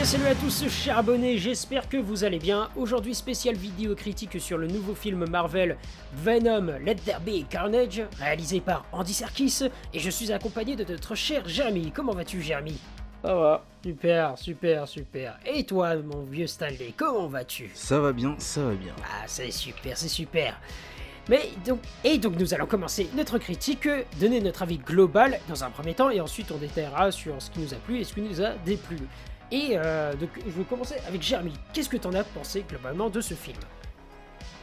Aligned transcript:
bien 0.00 0.06
salut 0.06 0.28
à 0.28 0.34
tous 0.34 0.66
chers 0.70 0.96
abonnés, 0.96 1.36
j'espère 1.36 1.86
que 1.86 1.98
vous 1.98 2.24
allez 2.24 2.38
bien. 2.38 2.70
Aujourd'hui 2.74 3.14
spéciale 3.14 3.56
vidéo 3.56 3.94
critique 3.94 4.40
sur 4.40 4.56
le 4.56 4.66
nouveau 4.66 4.94
film 4.94 5.28
Marvel 5.28 5.76
Venom 6.14 6.78
Let 6.82 6.94
There 7.04 7.20
Be 7.20 7.46
Carnage, 7.46 8.00
réalisé 8.18 8.60
par 8.60 8.86
Andy 8.92 9.12
Serkis, 9.12 9.64
et 9.92 9.98
je 9.98 10.08
suis 10.08 10.32
accompagné 10.32 10.74
de 10.74 10.90
notre 10.90 11.14
cher 11.14 11.46
Jeremy. 11.46 11.92
Comment 11.94 12.14
vas-tu 12.14 12.40
Jeremy 12.40 12.78
Ça 13.22 13.34
va. 13.34 13.66
Super, 13.84 14.38
super, 14.38 14.88
super. 14.88 15.38
Et 15.44 15.64
toi 15.64 15.94
mon 15.96 16.22
vieux 16.22 16.46
Stanley, 16.46 16.94
comment 16.96 17.26
vas-tu? 17.26 17.70
Ça 17.74 18.00
va 18.00 18.14
bien, 18.14 18.36
ça 18.38 18.62
va 18.62 18.72
bien. 18.72 18.94
Ah 19.04 19.24
c'est 19.26 19.50
super, 19.50 19.98
c'est 19.98 20.08
super. 20.08 20.58
Mais 21.28 21.50
donc, 21.66 21.80
et 22.04 22.16
donc 22.16 22.38
nous 22.38 22.54
allons 22.54 22.64
commencer 22.64 23.10
notre 23.14 23.36
critique, 23.36 23.86
donner 24.18 24.40
notre 24.40 24.62
avis 24.62 24.78
global 24.78 25.38
dans 25.46 25.62
un 25.62 25.68
premier 25.68 25.92
temps, 25.92 26.08
et 26.08 26.22
ensuite 26.22 26.50
on 26.52 26.56
détaillera 26.56 27.12
sur 27.12 27.34
ce 27.42 27.50
qui 27.50 27.60
nous 27.60 27.74
a 27.74 27.76
plu 27.76 27.98
et 27.98 28.04
ce 28.04 28.14
qui 28.14 28.22
nous 28.22 28.40
a 28.40 28.54
déplu. 28.64 28.96
Et 29.52 29.70
euh, 29.72 30.14
donc 30.14 30.30
je 30.44 30.50
vais 30.50 30.64
commencer 30.64 30.94
avec 31.06 31.22
Jeremy. 31.22 31.52
Qu'est-ce 31.72 31.88
que 31.88 31.96
t'en 31.96 32.12
as 32.14 32.24
pensé 32.24 32.64
globalement 32.68 33.10
de 33.10 33.20
ce 33.20 33.34
film? 33.34 33.58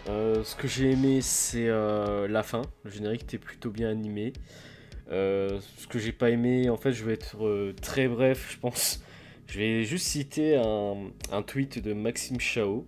Euh, 0.08 0.44
ce 0.44 0.56
que 0.56 0.68
j'ai 0.68 0.92
aimé, 0.92 1.20
c'est 1.22 1.68
euh, 1.68 2.28
la 2.28 2.44
fin. 2.44 2.62
Le 2.84 2.92
générique 2.92 3.24
était 3.24 3.38
plutôt 3.38 3.70
bien 3.70 3.90
animé. 3.90 4.34
Ce 5.10 5.88
que 5.90 6.00
j'ai 6.00 6.12
pas 6.12 6.30
aimé, 6.30 6.70
en 6.70 6.78
fait, 6.78 6.92
je 6.92 7.04
vais 7.06 7.14
être 7.14 7.74
très 7.82 8.08
bref, 8.08 8.50
je 8.52 8.58
pense. 8.60 9.02
Je 9.48 9.60
vais 9.60 9.84
juste 9.84 10.06
citer 10.06 10.58
un, 10.58 10.96
un 11.32 11.42
tweet 11.42 11.80
de 11.80 11.94
Maxime 11.94 12.40
Chao. 12.40 12.86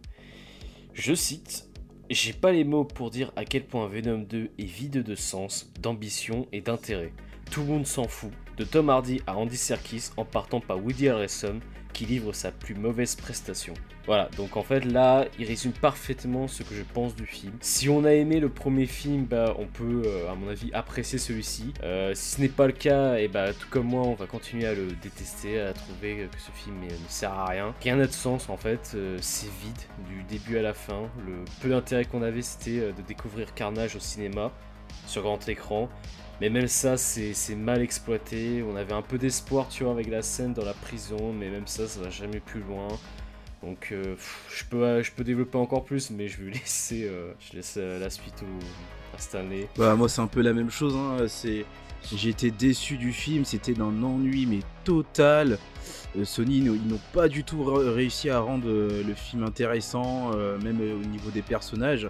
Je 0.93 1.13
cite 1.13 1.69
J'ai 2.09 2.33
pas 2.33 2.51
les 2.51 2.65
mots 2.65 2.83
pour 2.83 3.09
dire 3.09 3.31
à 3.37 3.45
quel 3.45 3.65
point 3.65 3.87
Venom 3.87 4.19
2 4.19 4.49
est 4.57 4.63
vide 4.63 5.03
de 5.03 5.15
sens, 5.15 5.71
d'ambition 5.79 6.47
et 6.51 6.59
d'intérêt. 6.59 7.13
Tout 7.51 7.61
le 7.61 7.67
monde 7.67 7.87
s'en 7.87 8.07
fout, 8.07 8.31
de 8.57 8.65
Tom 8.65 8.89
Hardy 8.89 9.21
à 9.25 9.37
Andy 9.37 9.55
Serkis 9.55 10.09
en 10.17 10.25
partant 10.25 10.59
par 10.59 10.83
Woody 10.83 11.07
Harrelson 11.07 11.61
qui 11.93 12.05
livre 12.05 12.33
sa 12.33 12.51
plus 12.51 12.75
mauvaise 12.75 13.15
prestation. 13.15 13.73
Voilà, 14.05 14.29
donc 14.37 14.57
en 14.57 14.63
fait 14.63 14.85
là, 14.85 15.25
il 15.37 15.45
résume 15.45 15.71
parfaitement 15.71 16.47
ce 16.47 16.63
que 16.63 16.73
je 16.73 16.81
pense 16.81 17.15
du 17.15 17.25
film. 17.25 17.53
Si 17.61 17.89
on 17.89 18.05
a 18.05 18.13
aimé 18.13 18.39
le 18.39 18.49
premier 18.49 18.87
film, 18.87 19.25
bah, 19.25 19.55
on 19.59 19.67
peut, 19.67 20.01
euh, 20.05 20.31
à 20.31 20.35
mon 20.35 20.49
avis, 20.49 20.71
apprécier 20.73 21.19
celui-ci. 21.19 21.73
Euh, 21.83 22.13
si 22.15 22.35
ce 22.35 22.41
n'est 22.41 22.47
pas 22.47 22.65
le 22.65 22.73
cas, 22.73 23.17
et 23.17 23.27
bah, 23.27 23.53
tout 23.53 23.67
comme 23.69 23.85
moi, 23.85 24.01
on 24.01 24.15
va 24.15 24.25
continuer 24.25 24.65
à 24.65 24.73
le 24.73 24.87
détester, 25.01 25.59
à 25.59 25.73
trouver 25.73 26.27
que 26.31 26.39
ce 26.39 26.51
film 26.51 26.77
euh, 26.83 26.87
ne 26.87 27.09
sert 27.09 27.33
à 27.33 27.45
rien. 27.45 27.75
Rien 27.81 27.97
n'a 27.97 28.07
de 28.07 28.11
sens 28.11 28.49
en 28.49 28.57
fait, 28.57 28.97
c'est 29.21 29.51
vide 29.61 30.07
du 30.07 30.23
début 30.23 30.57
à 30.57 30.61
la 30.61 30.73
fin. 30.73 31.09
Le 31.27 31.45
peu 31.61 31.69
d'intérêt 31.69 32.05
qu'on 32.05 32.23
avait, 32.23 32.41
c'était 32.41 32.79
de 32.79 33.01
découvrir 33.07 33.53
Carnage 33.53 33.95
au 33.95 33.99
cinéma, 33.99 34.51
sur 35.05 35.21
grand 35.21 35.47
écran. 35.47 35.89
Mais 36.41 36.49
même 36.49 36.67
ça, 36.67 36.95
c'est 36.97 37.55
mal 37.55 37.81
exploité. 37.81 38.63
On 38.63 38.75
avait 38.75 38.93
un 38.93 39.01
peu 39.01 39.17
d'espoir, 39.17 39.67
tu 39.67 39.83
vois, 39.83 39.91
avec 39.91 40.07
la 40.07 40.21
scène 40.21 40.53
dans 40.53 40.63
la 40.63 40.73
prison, 40.73 41.33
mais 41.33 41.49
même 41.49 41.67
ça, 41.67 41.87
ça 41.87 41.99
va 41.99 42.09
jamais 42.09 42.39
plus 42.39 42.61
loin. 42.61 42.87
Donc, 43.61 43.89
euh, 43.91 44.15
je, 44.49 44.63
peux, 44.63 44.83
euh, 44.83 45.03
je 45.03 45.11
peux 45.11 45.23
développer 45.23 45.57
encore 45.57 45.83
plus, 45.83 46.11
mais 46.11 46.27
je 46.27 46.41
vais 46.41 46.51
laisser, 46.51 47.05
euh, 47.05 47.33
je 47.39 47.57
laisse 47.57 47.75
la 47.77 48.09
suite 48.09 48.41
au, 48.41 49.15
à 49.15 49.19
Stanley. 49.19 49.67
Bah 49.77 49.95
moi 49.95 50.07
c'est 50.07 50.21
un 50.21 50.27
peu 50.27 50.41
la 50.41 50.53
même 50.53 50.69
chose. 50.69 50.95
Hein. 50.95 51.25
C'est 51.27 51.65
j'ai 52.15 52.29
été 52.29 52.51
déçu 52.51 52.97
du 52.97 53.11
film. 53.11 53.43
C'était 53.43 53.73
d'un 53.73 54.01
ennui 54.03 54.45
mais 54.45 54.59
total. 54.85 55.57
Sony 56.23 56.59
ils 56.59 56.87
n'ont 56.87 56.99
pas 57.13 57.27
du 57.27 57.43
tout 57.43 57.63
réussi 57.63 58.29
à 58.29 58.39
rendre 58.39 58.67
le 58.67 59.13
film 59.13 59.43
intéressant, 59.43 60.31
même 60.63 60.79
au 60.79 61.05
niveau 61.05 61.29
des 61.29 61.41
personnages. 61.41 62.09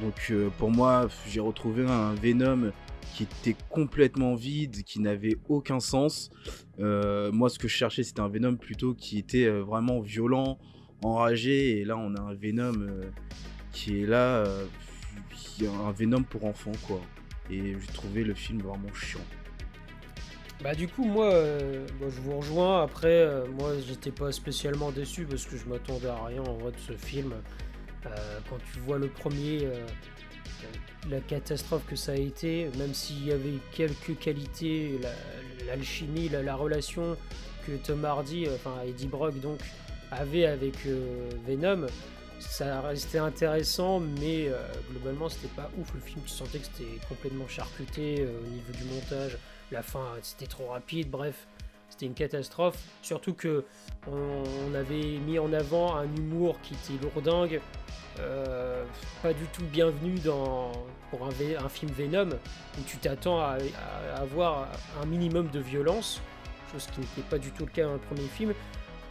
Donc 0.00 0.32
pour 0.58 0.70
moi 0.70 1.08
j'ai 1.28 1.40
retrouvé 1.40 1.84
un 1.86 2.14
Venom 2.14 2.70
qui 3.14 3.22
était 3.22 3.56
complètement 3.70 4.34
vide, 4.34 4.82
qui 4.84 5.00
n'avait 5.00 5.36
aucun 5.48 5.80
sens. 5.80 6.30
Euh, 6.78 7.32
moi 7.32 7.48
ce 7.48 7.58
que 7.58 7.68
je 7.68 7.74
cherchais 7.74 8.02
c'était 8.02 8.20
un 8.20 8.28
Venom 8.28 8.56
plutôt 8.56 8.94
qui 8.94 9.18
était 9.18 9.46
euh, 9.46 9.62
vraiment 9.62 10.00
violent, 10.00 10.58
enragé. 11.02 11.78
Et 11.78 11.84
là 11.84 11.96
on 11.96 12.14
a 12.14 12.20
un 12.20 12.34
Venom 12.34 12.80
euh, 12.80 13.10
qui 13.72 14.02
est 14.02 14.06
là, 14.06 14.44
un 15.62 15.92
Venom 15.92 16.22
pour 16.22 16.44
enfants 16.44 16.72
quoi. 16.86 17.00
Et 17.50 17.74
j'ai 17.78 17.92
trouvé 17.94 18.24
le 18.24 18.34
film 18.34 18.60
vraiment 18.60 18.92
chiant. 18.92 19.20
Bah 20.62 20.74
du 20.74 20.88
coup 20.88 21.04
moi, 21.04 21.30
moi, 22.00 22.08
je 22.08 22.20
vous 22.20 22.36
rejoins. 22.38 22.82
Après 22.82 23.46
moi 23.58 23.72
j'étais 23.86 24.10
pas 24.10 24.32
spécialement 24.32 24.90
déçu 24.90 25.24
parce 25.24 25.46
que 25.46 25.56
je 25.56 25.66
m'attendais 25.66 26.08
à 26.08 26.24
rien 26.24 26.42
en 26.42 26.54
vrai 26.54 26.72
de 26.72 26.78
ce 26.78 26.92
film. 26.92 27.34
Quand 28.48 28.58
tu 28.72 28.78
vois 28.80 28.98
le 28.98 29.08
premier, 29.08 29.68
la 31.10 31.20
catastrophe 31.20 31.84
que 31.86 31.96
ça 31.96 32.12
a 32.12 32.16
été, 32.16 32.68
même 32.78 32.94
s'il 32.94 33.26
y 33.26 33.32
avait 33.32 33.58
quelques 33.72 34.18
qualités, 34.18 34.98
la- 35.02 35.66
l'alchimie, 35.66 36.28
la, 36.28 36.42
la 36.42 36.54
relation 36.56 37.16
que 37.66 37.72
Tom 37.76 38.04
Hardy, 38.04 38.46
enfin 38.54 38.82
Eddie 38.86 39.08
Brock 39.08 39.38
donc 39.40 39.60
avait 40.10 40.46
avec 40.46 40.74
euh, 40.86 41.28
Venom, 41.46 41.86
ça 42.38 42.80
restait 42.80 43.18
intéressant, 43.18 43.98
mais 44.00 44.48
euh, 44.48 44.56
globalement 44.90 45.28
c'était 45.28 45.52
pas 45.54 45.70
ouf 45.78 45.92
le 45.94 46.00
film. 46.00 46.20
Tu 46.24 46.30
sentais 46.30 46.58
que 46.58 46.66
c'était 46.66 46.98
complètement 47.08 47.48
charcuté 47.48 48.20
euh, 48.20 48.40
au 48.44 48.48
niveau 48.48 48.72
du 48.72 48.84
montage. 48.84 49.36
La 49.72 49.82
fin 49.82 50.04
c'était 50.22 50.46
trop 50.46 50.66
rapide, 50.68 51.10
bref, 51.10 51.46
c'était 51.88 52.06
une 52.06 52.14
catastrophe. 52.14 52.76
Surtout 53.02 53.34
que 53.34 53.64
on, 54.10 54.74
avait 54.74 55.18
mis 55.18 55.38
en 55.38 55.52
avant 55.52 55.96
un 55.96 56.04
humour 56.04 56.60
qui 56.62 56.74
était 56.74 57.02
lourdingue, 57.02 57.60
euh, 58.20 58.84
pas 59.22 59.32
du 59.32 59.44
tout 59.52 59.64
bienvenu 59.64 60.18
dans, 60.18 60.72
pour 61.10 61.26
un, 61.26 61.68
film 61.68 61.90
Venom 61.92 62.30
où 62.78 62.82
tu 62.86 62.98
t'attends 62.98 63.40
à, 63.40 63.58
avoir 64.16 64.68
un 65.02 65.06
minimum 65.06 65.48
de 65.48 65.60
violence, 65.60 66.20
chose 66.72 66.86
qui 66.94 67.00
n'était 67.00 67.22
pas 67.22 67.38
du 67.38 67.50
tout 67.50 67.64
le 67.64 67.72
cas 67.72 67.84
dans 67.84 67.94
le 67.94 67.98
premier 67.98 68.28
film. 68.28 68.54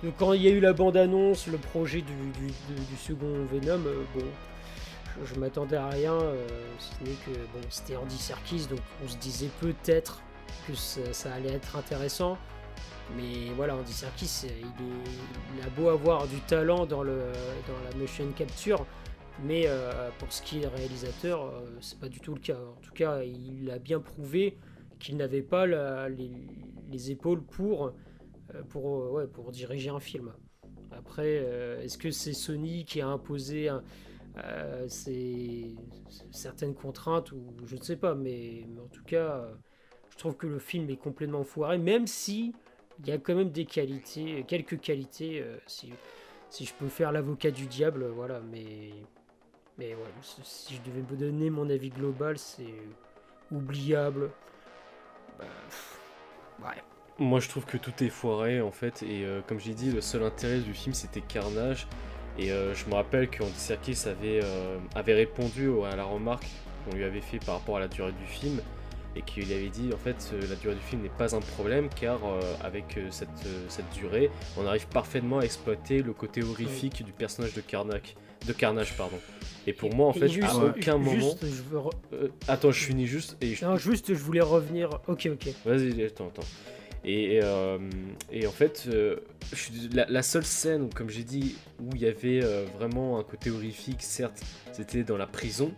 Donc 0.04 0.14
quand 0.18 0.34
il 0.34 0.42
y 0.44 0.48
a 0.48 0.52
eu 0.52 0.60
la 0.60 0.74
bande-annonce, 0.74 1.48
le 1.48 1.58
projet 1.58 2.02
du, 2.02 2.54
second 2.98 3.46
Venom, 3.52 3.86
euh, 3.86 4.04
bon, 4.14 4.26
je, 5.20 5.34
je 5.34 5.40
m'attendais 5.40 5.78
à 5.78 5.90
rien, 5.90 6.14
euh, 6.14 6.48
ce 6.80 7.04
n'est 7.04 7.16
que 7.16 7.32
bon, 7.32 7.62
c'était 7.70 7.96
Andy 7.96 8.18
Serkis, 8.18 8.68
donc 8.70 8.80
on 9.04 9.08
se 9.08 9.18
disait 9.18 9.50
peut-être 9.60 10.22
que 10.68 10.74
ça 10.76 11.34
allait 11.34 11.54
être 11.54 11.76
intéressant. 11.76 12.38
Mais 13.16 13.52
voilà, 13.56 13.76
Andy 13.76 13.94
Serkis, 13.94 14.48
il, 14.48 14.86
il 15.56 15.62
a 15.64 15.70
beau 15.70 15.90
avoir 15.90 16.28
du 16.28 16.40
talent 16.42 16.86
dans, 16.86 17.04
le, 17.04 17.20
dans 17.68 17.90
la 17.90 17.96
motion 17.98 18.26
capture, 18.32 18.86
mais 19.44 19.66
euh, 19.68 20.10
pour 20.18 20.32
ce 20.32 20.42
qui 20.42 20.64
est 20.64 20.68
réalisateur, 20.68 21.46
euh, 21.46 21.66
c'est 21.82 22.00
pas 22.00 22.10
du 22.10 22.20
tout 22.20 22.34
le 22.34 22.40
cas. 22.40 22.58
En 22.58 22.82
tout 22.82 22.94
cas, 22.94 23.22
il 23.24 23.70
a 23.70 23.80
bien 23.80 24.00
prouvé 24.00 24.58
qu'il 25.00 25.18
n'avait 25.18 25.44
pas 25.44 25.68
les, 25.68 26.32
les 26.90 27.12
épaules 27.12 27.44
pour, 27.44 27.88
euh, 27.88 28.64
pour, 28.70 29.02
euh, 29.02 29.10
ouais, 29.12 29.28
pour 29.28 29.52
diriger 29.52 29.90
un 29.90 30.00
film. 30.00 30.32
Après, 30.92 31.44
est-ce 31.84 31.98
que 31.98 32.10
c'est 32.10 32.32
Sony 32.32 32.86
qui 32.86 33.02
a 33.02 33.08
imposé 33.08 33.70
certaines 36.32 36.74
contraintes 36.74 37.34
ou 37.34 37.44
je 37.66 37.76
ne 37.76 37.82
sais 37.82 37.98
pas, 37.98 38.16
mais, 38.16 38.66
en 38.82 38.88
tout 38.88 39.04
cas, 39.04 39.46
je 40.10 40.18
trouve 40.18 40.38
que 40.38 40.48
le 40.48 40.58
film 40.58 40.90
est 40.90 40.96
complètement 40.96 41.44
foiré, 41.44 41.78
même 41.78 42.08
si 42.08 42.54
il 43.00 43.08
y 43.08 43.12
a 43.12 43.18
quand 43.18 43.36
même 43.36 43.52
des 43.52 43.66
qualités, 43.66 44.46
quelques 44.48 44.80
qualités, 44.80 45.42
euh, 45.42 45.58
si, 45.68 45.92
si 46.50 46.66
je 46.66 46.74
peux 46.74 46.88
faire 46.88 47.12
l'avocat 47.12 47.52
du 47.52 47.66
diable, 47.68 48.04
euh, 48.04 48.12
voilà, 48.12 48.40
mais, 48.52 48.92
mais 49.78 49.96
si 50.22 50.76
je 50.76 50.82
devais 50.90 51.02
vous 51.02 51.16
donner 51.16 51.50
mon 51.50 51.70
avis 51.70 51.90
global, 51.90 52.38
c'est 52.38 52.64
oubliable. 53.52 54.32
Bah. 55.38 55.46
Moi, 57.18 57.40
je 57.40 57.48
trouve 57.48 57.66
que 57.66 57.78
tout 57.78 58.04
est 58.04 58.10
foiré 58.10 58.60
en 58.60 58.72
fait, 58.72 59.02
et 59.04 59.24
euh, 59.26 59.42
comme 59.48 59.60
j'ai 59.60 59.74
dit, 59.74 59.92
le 59.92 60.02
seul 60.02 60.24
intérêt 60.24 60.60
du 60.60 60.74
film 60.74 60.94
c'était 60.94 61.22
Carnage. 61.22 61.88
Et 62.38 62.52
euh, 62.52 62.74
je 62.74 62.86
me 62.88 62.96
rappelle 62.96 63.30
qu'Andy 63.30 63.54
Serkis 63.54 64.04
avait, 64.06 64.42
euh, 64.44 64.78
avait 64.94 65.14
répondu 65.14 65.72
à 65.90 65.96
la 65.96 66.04
remarque 66.04 66.46
qu'on 66.84 66.96
lui 66.96 67.06
avait 67.06 67.22
fait 67.22 67.40
par 67.40 67.60
rapport 67.60 67.78
à 67.78 67.80
la 67.80 67.88
durée 67.88 68.12
du 68.12 68.26
film, 68.26 68.60
et 69.16 69.22
qu'il 69.22 69.52
avait 69.54 69.70
dit 69.70 69.92
en 69.94 69.98
fait 69.98 70.32
euh, 70.34 70.42
la 70.50 70.56
durée 70.56 70.76
du 70.76 70.82
film 70.82 71.02
n'est 71.02 71.10
pas 71.10 71.36
un 71.36 71.40
problème 71.40 71.88
car 71.90 72.20
euh, 72.26 72.40
avec 72.64 72.98
euh, 72.98 73.08
cette, 73.12 73.30
euh, 73.46 73.66
cette 73.70 73.90
durée, 73.94 74.30
on 74.58 74.66
arrive 74.66 74.88
parfaitement 74.88 75.40
à 75.40 75.44
exploiter 75.44 76.02
le 76.02 76.14
côté 76.14 76.44
horrifique 76.44 77.04
du 77.06 77.12
personnage 77.14 77.54
de 77.54 77.62
Carnage. 77.62 78.16
De 78.46 78.54
Carnage 78.54 78.96
pardon. 78.98 79.18
Et 79.68 79.74
pour 79.74 79.94
moi 79.96 80.08
en 80.10 80.14
fait, 80.14 80.28
juste- 80.28 80.48
à 80.50 80.58
aucun 80.58 81.02
juste, 81.04 81.16
moment. 81.16 81.36
je 81.42 81.48
veux 81.48 81.80
re- 81.80 82.30
attends, 82.48 82.72
je 82.72 82.84
finis 82.84 83.08
juste 83.08 83.38
et 83.42 83.56
je- 83.56 83.66
Non, 83.66 83.78
juste, 83.78 84.14
je 84.14 84.20
voulais 84.20 84.42
revenir. 84.42 84.90
Ok, 85.08 85.30
ok. 85.32 85.48
Vas-y, 85.66 86.04
attends, 86.04 86.28
attends. 86.28 86.48
Et, 87.08 87.40
et 88.32 88.48
en 88.48 88.52
fait, 88.52 88.90
la, 89.94 90.06
la 90.10 90.24
seule 90.24 90.44
scène, 90.46 90.90
comme 90.94 91.10
j'ai 91.10 91.24
dit, 91.24 91.56
où 91.80 91.90
il 91.96 92.02
y 92.02 92.08
avait 92.08 92.40
vraiment 92.78 93.20
un 93.20 93.24
côté 93.24 93.50
horrifique, 93.52 94.02
certes, 94.02 94.42
c'était 94.74 95.04
dans 95.04 95.18
la 95.18 95.28
prison. 95.28 95.72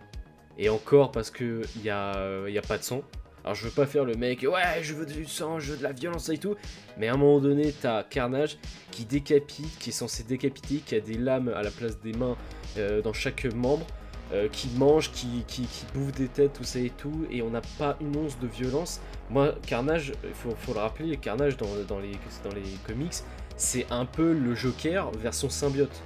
Et 0.58 0.70
encore 0.70 1.12
parce 1.12 1.30
que 1.30 1.62
il 1.76 1.84
y 1.84 1.90
a, 1.90 2.48
y 2.50 2.58
a 2.58 2.62
pas 2.62 2.78
de 2.78 2.84
sang. 2.84 3.02
Alors 3.48 3.56
je 3.56 3.64
veux 3.64 3.72
pas 3.72 3.86
faire 3.86 4.04
le 4.04 4.16
mec, 4.16 4.42
ouais, 4.42 4.82
je 4.84 4.94
veux 4.94 5.06
du 5.06 5.24
sang, 5.24 5.58
je 5.58 5.72
veux 5.72 5.78
de 5.78 5.84
la 5.84 5.94
violence 5.94 6.28
et 6.28 6.38
tout. 6.38 6.58
Mais 6.98 7.08
à 7.08 7.14
un 7.14 7.16
moment 7.16 7.40
donné, 7.40 7.72
t'as 7.72 8.04
Carnage 8.04 8.58
qui 8.92 9.06
décapite, 9.06 9.80
qui 9.80 9.92
est 9.92 9.94
censé 9.94 10.24
décapiter, 10.24 10.80
qui 10.86 10.96
a 10.96 11.00
des 11.00 11.14
lames 11.14 11.48
à 11.56 11.64
la 11.64 11.72
place 11.72 11.98
des 12.02 12.12
mains 12.12 12.36
euh, 12.78 13.02
dans 13.02 13.14
chaque 13.14 13.46
membre. 13.46 13.88
euh, 14.34 14.50
qui 14.52 14.68
mange, 14.72 15.12
qui, 15.14 15.46
qui, 15.48 15.66
bouffe 15.94 16.12
des 16.12 16.28
têtes, 16.28 16.52
tout 16.52 16.66
ça 16.66 16.80
et 16.80 16.90
tout, 16.90 17.26
et 17.32 17.42
on 17.42 17.50
n'a 17.50 17.62
pas 17.80 17.96
une 18.02 18.18
once 18.18 18.38
de 18.38 18.48
violence. 18.48 19.00
Moi, 19.30 19.56
Carnage, 19.66 20.12
il 20.26 20.34
faut, 20.34 20.74
le 20.74 20.80
rappeler, 20.82 21.16
Carnage 21.16 21.56
dans, 21.56 21.74
dans, 21.88 22.00
les, 22.00 22.12
dans 22.44 22.54
les 22.54 22.64
comics, 22.86 23.14
c'est 23.56 23.86
un 23.90 24.06
peu 24.06 24.34
le 24.34 24.54
Joker 24.56 25.10
version 25.12 25.50
symbiote, 25.50 26.04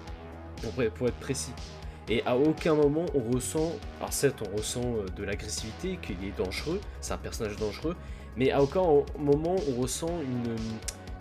pour, 0.62 0.72
pour 0.92 1.08
être 1.08 1.20
précis. 1.20 1.54
Et 2.10 2.24
à 2.26 2.36
aucun 2.36 2.76
moment 2.76 3.06
on 3.14 3.34
ressent, 3.34 3.72
alors 4.00 4.14
certes 4.14 4.44
on 4.52 4.58
ressent 4.58 4.82
euh, 4.82 5.06
de 5.16 5.24
l'agressivité, 5.24 5.98
qu'il 6.02 6.24
est 6.26 6.38
dangereux, 6.38 6.80
c'est 7.00 7.14
un 7.14 7.18
personnage 7.18 7.56
dangereux, 7.58 7.96
mais 8.36 8.52
à 8.52 8.62
aucun 8.62 8.82
moment 9.18 9.56
on 9.70 9.82
ressent 9.82 10.10
une, 10.22 10.56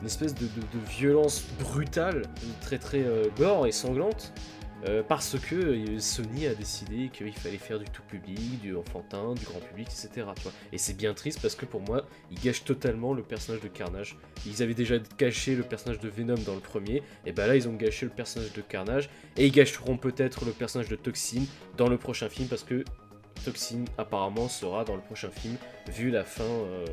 espèce 0.07 0.35
de 0.35 0.49
violence 0.89 1.45
brutale, 1.59 2.23
très 2.63 2.79
très 2.79 3.03
euh, 3.03 3.27
gore 3.37 3.67
et 3.67 3.73
sanglante, 3.73 4.33
euh, 4.87 5.03
parce 5.07 5.39
que 5.39 5.55
euh, 5.55 5.99
Sony 5.99 6.47
a 6.47 6.55
décidé 6.55 7.11
qu'il 7.13 7.33
fallait 7.33 7.59
faire 7.59 7.79
du 7.79 7.85
tout 7.87 8.03
public, 8.03 8.61
du 8.61 8.77
enfantin, 8.77 9.35
du 9.35 9.45
grand 9.45 9.61
public, 9.61 9.89
etc. 9.89 10.27
Et 10.73 10.79
c'est 10.79 10.97
bien 10.97 11.15
triste 11.15 11.41
parce 11.41 11.55
que 11.55 11.67
pour 11.67 11.81
moi, 11.81 12.07
ils 12.31 12.41
gâchent 12.41 12.65
totalement 12.65 13.13
le 13.13 13.23
personnage 13.23 13.63
de 13.63 13.69
Carnage. 13.69 14.17
Ils 14.47 14.63
avaient 14.63 14.75
déjà 14.75 14.97
gâché 15.19 15.55
le 15.55 15.63
personnage 15.63 16.01
de 16.01 16.09
Venom 16.09 16.35
dans 16.47 16.55
le 16.55 16.61
premier, 16.61 17.03
et 17.27 17.33
ben 17.33 17.47
là 17.47 17.57
ils 17.57 17.69
ont 17.69 17.75
gâché 17.75 18.07
le 18.07 18.13
personnage 18.13 18.53
de 18.53 18.63
Carnage, 18.63 19.11
et 19.37 19.47
ils 19.47 19.53
gâcheront 19.53 19.97
peut-être 19.97 20.45
le 20.45 20.53
personnage 20.53 20.89
de 20.89 20.97
Toxin 20.97 21.43
dans 21.77 21.89
le 21.89 21.99
prochain 21.99 22.29
film 22.29 22.49
parce 22.49 22.65
que 22.65 22.85
Toxin 23.45 23.85
apparemment 23.99 24.49
sera 24.49 24.85
dans 24.85 24.95
le 24.97 25.01
prochain 25.03 25.31
film 25.31 25.57
vu 25.93 26.11
la 26.11 26.25
fin, 26.25 26.43
euh, 26.45 26.85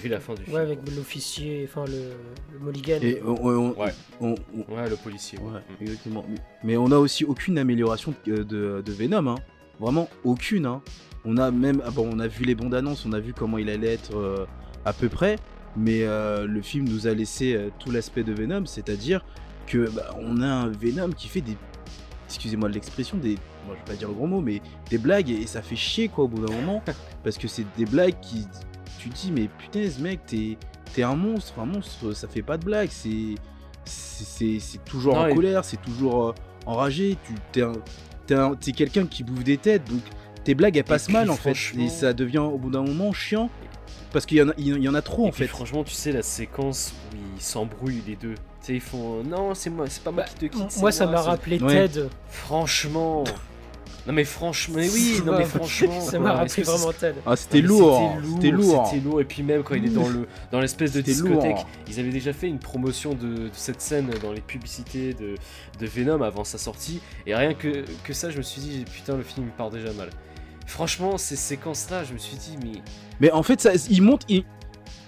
vu 0.00 0.08
la 0.08 0.20
fin 0.20 0.34
du 0.34 0.42
film. 0.44 0.54
Ouais, 0.56 0.62
avec 0.62 0.78
l'officier, 0.96 1.68
enfin 1.68 1.84
le, 1.86 2.12
le 2.52 2.58
Mulligan. 2.64 2.98
Et 3.02 3.20
on, 3.24 3.34
on- 3.46 3.70
Ouais. 3.80 3.92
on- 4.20 4.34
on- 4.54 4.74
Ouais, 4.74 4.88
le 4.88 4.96
policier. 4.96 5.38
ouais. 5.38 5.52
Ouais, 5.54 5.60
Mm. 5.60 5.82
exactement. 5.82 6.24
Mais- 6.28 6.38
Mais 6.64 6.76
on 6.76 6.90
a 6.92 6.98
aussi 6.98 7.24
aucune 7.24 7.58
amélioration 7.58 8.14
de, 8.26 8.42
de- 8.42 8.82
de 8.84 8.92
Venom, 8.92 9.26
hein. 9.28 9.34
Vraiment 9.78 10.08
aucune. 10.24 10.66
Hein. 10.66 10.82
On 11.24 11.36
a 11.38 11.50
même, 11.50 11.82
ah 11.86 11.90
bon, 11.90 12.08
on 12.12 12.18
a 12.18 12.28
vu 12.28 12.44
les 12.44 12.54
bandes 12.54 12.74
annonces, 12.74 13.04
on 13.06 13.12
a 13.12 13.20
vu 13.20 13.32
comment 13.32 13.56
il 13.58 13.68
allait 13.70 13.94
être 13.94 14.14
euh, 14.16 14.44
à 14.84 14.92
peu 14.92 15.08
près, 15.08 15.36
mais 15.76 16.02
euh, 16.04 16.46
le 16.46 16.60
film 16.62 16.86
nous 16.88 17.06
a 17.06 17.14
laissé 17.14 17.54
euh, 17.54 17.68
tout 17.78 17.90
l'aspect 17.90 18.22
de 18.22 18.32
Venom, 18.32 18.66
c'est-à-dire 18.66 19.24
que 19.66 19.88
bah, 19.90 20.14
on 20.20 20.40
a 20.42 20.46
un 20.46 20.68
Venom 20.68 21.10
qui 21.10 21.28
fait 21.28 21.40
des, 21.40 21.56
excusez-moi 22.30 22.68
de 22.68 22.74
l'expression, 22.74 23.16
des, 23.18 23.36
moi 23.66 23.74
je 23.74 23.80
vais 23.80 23.84
pas 23.86 23.94
dire 23.94 24.08
le 24.08 24.14
gros 24.14 24.26
mot, 24.26 24.40
mais 24.40 24.60
des 24.88 24.98
blagues 24.98 25.28
et, 25.30 25.46
ça 25.46 25.62
fait 25.62 25.76
chier 25.76 26.08
quoi 26.08 26.24
au 26.24 26.28
bout 26.28 26.46
d'un 26.46 26.54
moment, 26.54 26.82
parce 27.24 27.36
que 27.38 27.48
c'est 27.48 27.64
des 27.76 27.84
blagues 27.84 28.18
qui, 28.20 28.46
tu 28.98 29.08
te 29.10 29.14
dis 29.16 29.32
mais 29.32 29.48
putain 29.58 29.88
ce 29.90 30.00
mec 30.00 30.20
t'es, 30.26 30.56
t'es 30.94 31.02
un 31.02 31.14
monstre, 31.16 31.58
un 31.60 31.66
monstre 31.66 32.12
ça 32.12 32.28
fait 32.28 32.42
pas 32.42 32.56
de 32.58 32.64
blagues, 32.64 32.90
c'est, 32.90 33.34
c'est, 33.84 34.84
toujours 34.84 35.14
Non, 35.14 35.20
en 35.22 35.26
et- 35.28 35.34
colère, 35.34 35.64
c'est 35.64 35.80
toujours 35.82 36.28
euh, 36.28 36.34
enragé, 36.66 37.16
tu 37.26 37.34
t'es, 37.52 37.62
un- 37.62 37.72
t'es, 38.26 38.34
un- 38.34 38.54
t'es 38.54 38.72
quelqu'un 38.72 39.06
qui 39.06 39.24
bouffe 39.24 39.44
des 39.44 39.56
têtes, 39.56 39.84
donc 39.90 40.02
tes 40.44 40.54
blagues 40.54 40.76
elles 40.76 40.84
passent 40.84 41.04
puis, 41.04 41.12
mal 41.14 41.30
en 41.30 41.36
fait, 41.36 41.54
et 41.78 41.88
ça 41.88 42.12
devient 42.12 42.38
au 42.38 42.58
bout 42.58 42.70
d'un 42.70 42.82
moment 42.82 43.12
chiant, 43.12 43.50
parce 44.12 44.26
qu'il 44.26 44.38
y 44.38 44.42
en 44.42 44.48
a, 44.50 44.52
il 44.58 44.66
y 44.82 44.88
en 44.88 44.94
a 44.94 45.02
trop 45.02 45.24
Et 45.26 45.28
en 45.28 45.30
puis, 45.30 45.42
fait. 45.44 45.48
franchement, 45.48 45.84
tu 45.84 45.94
sais, 45.94 46.12
la 46.12 46.22
séquence 46.22 46.92
où 47.12 47.16
ils 47.36 47.42
s'embrouillent 47.42 48.02
les 48.06 48.16
deux. 48.16 48.34
Tu 48.60 48.66
sais, 48.66 48.74
ils 48.74 48.80
font 48.80 49.20
euh, 49.20 49.22
non, 49.22 49.54
c'est 49.54 49.70
moi, 49.70 49.86
c'est 49.88 50.02
pas 50.02 50.10
moi 50.10 50.24
Bah, 50.24 50.28
qui 50.28 50.48
te 50.48 50.54
quitte. 50.54 50.76
Moi, 50.80 50.92
ça 50.92 51.06
m'a 51.06 51.20
rappelé 51.20 51.58
Ouais. 51.60 51.88
Ted. 51.88 52.08
Franchement. 52.28 53.24
Non 54.06 54.14
mais 54.14 54.24
franchement, 54.24 54.76
mais 54.78 54.88
oui, 54.88 55.20
non 55.26 55.36
mais 55.36 55.44
franchement. 55.44 56.00
ça 56.00 56.18
m'a 56.18 56.32
rappelé 56.32 56.62
vraiment 56.62 56.90
Ted. 56.92 57.14
Ah 57.26 57.36
c'était 57.36 57.60
lourd, 57.60 58.12
c'était 58.34 58.50
lourd. 58.50 58.86
C'était 58.86 59.04
lourd. 59.04 59.20
Et 59.20 59.24
puis 59.24 59.42
même 59.42 59.62
quand 59.62 59.74
il 59.74 59.84
est 59.84 59.90
dans 59.90 60.08
le 60.08 60.26
dans 60.50 60.58
l'espèce 60.58 60.92
de 60.92 61.02
discothèque, 61.02 61.56
lourd. 61.56 61.66
ils 61.86 62.00
avaient 62.00 62.10
déjà 62.10 62.32
fait 62.32 62.48
une 62.48 62.58
promotion 62.58 63.12
de, 63.14 63.26
de 63.26 63.50
cette 63.52 63.82
scène 63.82 64.10
dans 64.22 64.32
les 64.32 64.40
publicités 64.40 65.12
de, 65.12 65.34
de 65.78 65.86
Venom 65.86 66.22
avant 66.22 66.44
sa 66.44 66.56
sortie. 66.56 67.00
Et 67.26 67.34
rien 67.34 67.52
que, 67.52 67.84
que 68.02 68.12
ça, 68.14 68.30
je 68.30 68.38
me 68.38 68.42
suis 68.42 68.62
dit 68.62 68.84
putain 68.90 69.16
le 69.16 69.22
film 69.22 69.46
il 69.48 69.52
part 69.52 69.70
déjà 69.70 69.92
mal. 69.92 70.08
Franchement, 70.66 71.18
ces 71.18 71.36
séquences-là, 71.36 72.04
je 72.04 72.14
me 72.14 72.18
suis 72.18 72.36
dit 72.36 72.56
mais 72.64 72.80
Mais 73.20 73.30
en 73.32 73.42
fait, 73.42 73.60
ça, 73.60 73.72
il 73.90 74.02
montre, 74.02 74.24
il, 74.30 74.44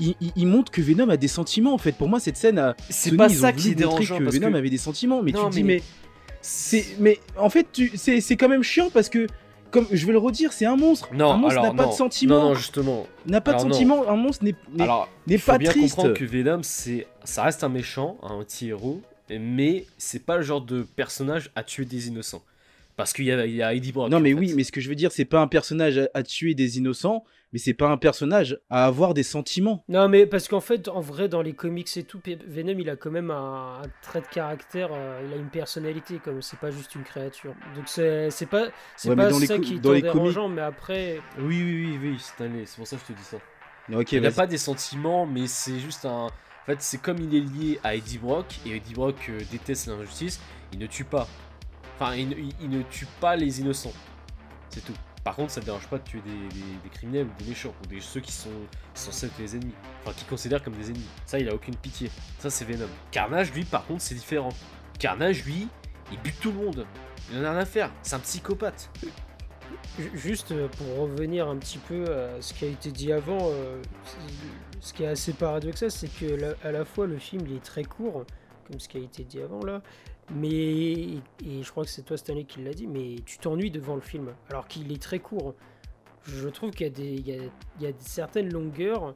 il, 0.02 0.14
il- 0.20 0.32
il 0.36 0.46
montre 0.46 0.70
que 0.72 0.80
Venom 0.82 1.08
a 1.10 1.16
des 1.16 1.28
sentiments. 1.28 1.72
En 1.74 1.78
fait, 1.78 1.92
pour 1.92 2.08
moi, 2.08 2.20
cette 2.20 2.36
scène, 2.36 2.58
a, 2.58 2.74
c'est 2.90 3.16
pas 3.16 3.28
ça 3.28 3.52
qui 3.52 3.70
est 3.70 3.74
dérangeant 3.74 4.18
que 4.18 4.24
parce 4.24 4.36
Venom 4.36 4.52
que 4.52 4.56
avait 4.56 4.70
des 4.70 4.78
sentiments. 4.78 5.22
Mais 5.22 5.32
Non, 5.32 5.44
tu 5.44 5.50
te 5.50 5.54
dis, 5.54 5.62
mais- 5.64 5.76
mais 5.76 5.82
c'est, 6.40 6.84
mais 6.98 7.20
en 7.38 7.48
fait, 7.50 7.66
tu, 7.72 7.92
c'est, 7.94 8.20
c'est 8.20 8.36
quand 8.36 8.48
même 8.48 8.62
chiant 8.62 8.90
parce 8.92 9.08
que, 9.08 9.26
comme 9.70 9.86
je 9.90 10.04
vais 10.06 10.12
le 10.12 10.18
redire, 10.18 10.52
c'est 10.52 10.66
un 10.66 10.76
monstre. 10.76 11.08
non, 11.14 11.30
un 11.32 11.36
monstre 11.36 11.62
n'a 11.62 11.72
pas 11.72 11.84
non, 11.84 11.90
de 11.90 11.94
sentiments. 11.94 12.34
Non, 12.42 12.48
non, 12.50 12.54
justement. 12.54 13.06
n'a 13.26 13.40
pas 13.40 13.52
de 13.52 13.56
alors 13.60 13.72
sentiments. 13.72 14.08
Un 14.08 14.16
monstre 14.16 14.44
n'est, 14.44 14.54
n'est 15.26 15.38
faut 15.38 15.52
pas 15.52 15.58
bien 15.58 15.70
triste. 15.70 15.94
comprendre 15.96 16.14
que 16.18 16.24
Venom, 16.24 16.60
c'est, 16.62 17.06
ça 17.24 17.44
reste 17.44 17.64
un 17.64 17.68
méchant, 17.68 18.18
un 18.22 18.34
anti-héros, 18.34 19.00
mais 19.30 19.86
c'est 19.96 20.24
pas 20.24 20.36
le 20.36 20.42
genre 20.42 20.60
de 20.60 20.82
personnage 20.82 21.50
à 21.54 21.62
tuer 21.62 21.84
des 21.86 22.08
innocents. 22.08 22.42
Parce 22.96 23.12
qu'il 23.14 23.24
y 23.24 23.32
a, 23.32 23.46
il 23.46 23.54
y 23.54 23.62
a 23.62 23.72
Eddie 23.74 23.90
Brock. 23.92 24.10
Non, 24.10 24.20
mais 24.20 24.34
oui, 24.34 24.48
fait. 24.50 24.54
mais 24.54 24.64
ce 24.64 24.72
que 24.72 24.80
je 24.80 24.88
veux 24.88 24.94
dire, 24.94 25.10
c'est 25.12 25.24
pas 25.24 25.40
un 25.40 25.46
personnage 25.46 25.96
à, 25.98 26.08
à 26.14 26.22
tuer 26.22 26.54
des 26.54 26.76
innocents, 26.78 27.24
mais 27.52 27.58
c'est 27.58 27.72
pas 27.74 27.88
un 27.88 27.96
personnage 27.96 28.58
à 28.68 28.84
avoir 28.84 29.14
des 29.14 29.22
sentiments. 29.22 29.82
Non, 29.88 30.08
mais 30.08 30.26
parce 30.26 30.46
qu'en 30.46 30.60
fait, 30.60 30.88
en 30.88 31.00
vrai, 31.00 31.28
dans 31.28 31.40
les 31.42 31.54
comics 31.54 31.88
et 31.96 32.02
tout, 32.02 32.18
Pe- 32.20 32.38
Venom, 32.46 32.78
il 32.78 32.90
a 32.90 32.96
quand 32.96 33.10
même 33.10 33.30
un, 33.30 33.80
un 33.82 33.88
trait 34.02 34.20
de 34.20 34.26
caractère, 34.26 34.90
euh, 34.92 35.22
il 35.26 35.32
a 35.32 35.36
une 35.36 35.48
personnalité, 35.48 36.18
comme 36.22 36.42
c'est 36.42 36.58
pas 36.58 36.70
juste 36.70 36.94
une 36.94 37.02
créature. 37.02 37.54
Donc 37.74 37.84
c'est 37.86 38.30
c'est 38.30 38.46
pas, 38.46 38.66
c'est 38.96 39.08
Ouais, 39.08 39.16
pas 39.16 39.28
dans 39.30 39.38
les 39.38 39.46
ça 39.46 39.56
co- 39.56 39.62
qui 39.62 39.74
est 39.74 39.78
dans 39.78 39.88
tant 39.88 39.94
les 39.94 40.00
comics- 40.02 40.12
dérangeant, 40.14 40.48
mais 40.50 40.62
après, 40.62 41.18
Oui, 41.38 41.62
oui, 41.62 41.98
oui, 41.98 41.98
oui, 42.02 42.16
c'est 42.20 42.76
pour 42.76 42.86
ça 42.86 42.96
que 42.96 43.02
je 43.08 43.12
te 43.14 43.18
dis 43.18 43.24
ça. 43.24 43.38
Ok, 43.92 44.12
il 44.12 44.20
n'a 44.20 44.30
pas 44.30 44.46
des 44.46 44.58
sentiments, 44.58 45.24
mais 45.26 45.46
c'est 45.46 45.78
juste 45.80 46.04
un. 46.04 46.26
En 46.26 46.66
fait, 46.66 46.76
c'est 46.80 46.98
comme 47.00 47.18
il 47.18 47.34
est 47.34 47.40
lié 47.40 47.80
à 47.82 47.96
Eddie 47.96 48.18
Brock, 48.18 48.46
et 48.66 48.76
Eddie 48.76 48.94
Brock 48.94 49.16
euh, 49.30 49.38
déteste 49.50 49.88
l'injustice, 49.88 50.40
il 50.72 50.78
ne 50.78 50.86
tue 50.86 51.04
pas. 51.04 51.26
Enfin, 52.02 52.16
il, 52.16 52.70
ne- 52.70 52.82
tue 52.82 53.06
pas 53.20 53.36
les 53.36 53.60
innocents. 53.60 53.92
C'est 54.70 54.84
tout. 54.84 54.94
Par 55.22 55.36
contre, 55.36 55.52
ça 55.52 55.60
ne 55.60 55.66
dérange 55.66 55.86
pas 55.86 55.98
de 55.98 56.02
tuer 56.02 56.20
des, 56.24 56.90
criminels 56.90 57.26
ou 57.28 57.42
des 57.42 57.48
méchants, 57.48 57.72
ou 57.82 57.86
des, 57.86 58.00
ceux 58.00 58.18
qui 58.20 58.32
sont 58.32 58.50
censés 58.94 59.26
être 59.26 59.38
les 59.38 59.54
ennemis. 59.54 59.74
Enfin, 60.02 60.12
qui 60.16 60.24
considèrent 60.24 60.62
comme 60.64 60.74
des 60.74 60.90
ennemis. 60.90 61.06
Ça, 61.26 61.38
il 61.38 61.48
a 61.48 61.54
aucune 61.54 61.76
pitié. 61.76 62.10
Ça, 62.40 62.50
c'est 62.50 62.64
Venom. 62.64 62.88
Carnage, 63.12 63.52
lui, 63.52 63.64
par 63.64 63.86
contre, 63.86 64.02
c'est 64.02 64.16
différent. 64.16 64.48
Carnage, 64.98 65.44
lui, 65.44 65.68
il 66.10 66.18
bute 66.20 66.40
tout 66.40 66.50
le 66.50 66.58
monde. 66.58 66.86
Il 67.30 67.38
en 67.38 67.44
a 67.44 67.50
rien 67.52 67.60
à 67.60 67.64
faire. 67.64 67.90
C'est 68.02 68.16
un 68.16 68.20
psychopathe. 68.20 68.90
ju- 69.98 70.10
juste 70.14 70.50
euh, 70.50 70.66
pour 70.68 71.02
revenir 71.02 71.46
un 71.48 71.56
petit 71.56 71.78
peu 71.78 72.04
à 72.12 72.42
ce 72.42 72.52
qui 72.52 72.64
a 72.64 72.68
été 72.68 72.90
dit 72.90 73.12
avant, 73.12 73.38
euh, 73.42 73.80
ce 74.80 74.92
qui 74.92 75.04
est 75.04 75.08
assez 75.08 75.32
paradoxal, 75.34 75.90
c'est 75.92 76.08
que 76.08 76.56
à 76.66 76.72
la 76.72 76.84
fois 76.84 77.06
le 77.06 77.18
film 77.18 77.44
il 77.46 77.56
est 77.56 77.64
très 77.64 77.84
court, 77.84 78.24
comme 78.66 78.80
ce 78.80 78.88
qui 78.88 78.96
a 78.96 79.00
été 79.00 79.22
dit 79.22 79.40
avant 79.40 79.64
là, 79.64 79.82
mais 80.30 80.92
et 80.92 81.62
je 81.62 81.70
crois 81.70 81.84
que 81.84 81.90
c'est 81.90 82.02
toi 82.02 82.16
Stanley 82.16 82.44
qui 82.44 82.62
l'a 82.62 82.72
dit, 82.72 82.86
mais 82.86 83.16
tu 83.26 83.38
t'ennuies 83.38 83.70
devant 83.70 83.94
le 83.94 84.00
film, 84.00 84.32
alors 84.48 84.68
qu'il 84.68 84.90
est 84.92 85.02
très 85.02 85.18
court. 85.18 85.54
Je 86.24 86.48
trouve 86.48 86.70
qu'il 86.70 86.86
y 86.86 86.90
a 86.90 86.92
des, 86.92 87.14
il 87.14 87.26
y 87.26 87.32
a, 87.32 87.42
il 87.80 87.82
y 87.82 87.86
a 87.86 87.92
certaines 87.98 88.52
longueurs 88.52 89.14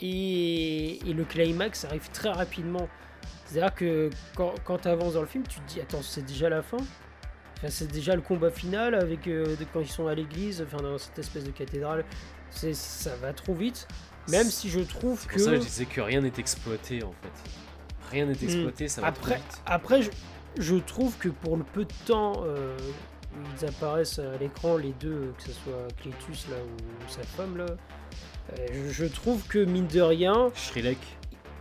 et, 0.00 0.98
et 1.08 1.12
le 1.12 1.24
climax 1.24 1.84
arrive 1.84 2.10
très 2.10 2.30
rapidement. 2.30 2.88
C'est-à-dire 3.44 3.74
que 3.74 4.10
quand, 4.36 4.54
quand 4.64 4.78
tu 4.78 4.88
avances 4.88 5.14
dans 5.14 5.20
le 5.20 5.26
film, 5.26 5.44
tu 5.46 5.60
te 5.60 5.68
dis 5.68 5.80
attends 5.80 6.02
c'est 6.02 6.26
déjà 6.26 6.48
la 6.48 6.62
fin? 6.62 6.78
Enfin, 7.56 7.68
c'est 7.68 7.92
déjà 7.92 8.16
le 8.16 8.22
combat 8.22 8.50
final 8.50 8.94
avec 8.94 9.28
euh, 9.28 9.54
quand 9.72 9.80
ils 9.80 9.88
sont 9.88 10.06
à 10.06 10.14
l'église, 10.14 10.62
enfin 10.62 10.82
dans 10.82 10.98
cette 10.98 11.18
espèce 11.18 11.44
de 11.44 11.50
cathédrale. 11.50 12.04
C'est 12.50 12.74
ça 12.74 13.14
va 13.16 13.32
trop 13.32 13.54
vite. 13.54 13.86
Même 14.28 14.46
si 14.46 14.68
je 14.70 14.80
trouve 14.80 15.20
C'est 15.20 15.28
que 15.28 15.34
pour 15.34 15.42
ça 15.42 15.50
que 15.52 15.56
je 15.56 15.62
disais 15.62 15.84
que 15.86 16.00
rien 16.00 16.20
n'est 16.20 16.32
exploité, 16.38 17.02
en 17.02 17.12
fait. 17.12 17.50
Rien 18.10 18.26
n'est 18.26 18.32
exploité, 18.32 18.88
ça 18.88 19.00
va 19.02 19.08
après, 19.08 19.36
trop 19.36 19.44
vite. 19.44 19.62
après 19.66 20.02
je, 20.02 20.10
je 20.58 20.76
trouve 20.76 21.16
que 21.18 21.28
pour 21.28 21.56
le 21.56 21.64
peu 21.64 21.84
de 21.84 21.92
temps 22.06 22.42
euh, 22.44 22.76
ils 23.58 23.64
apparaissent 23.66 24.18
à 24.18 24.36
l'écran, 24.38 24.76
les 24.76 24.92
deux, 25.00 25.32
que 25.38 25.42
ce 25.44 25.52
soit 25.52 25.88
Cletus 26.02 26.48
là 26.50 26.56
ou 26.56 27.10
sa 27.10 27.22
femme 27.22 27.56
là, 27.56 27.66
euh, 28.58 28.66
je, 28.72 28.90
je 28.92 29.04
trouve 29.06 29.46
que 29.46 29.58
mine 29.64 29.86
de 29.86 30.00
rien, 30.00 30.50
Shrek. 30.54 30.98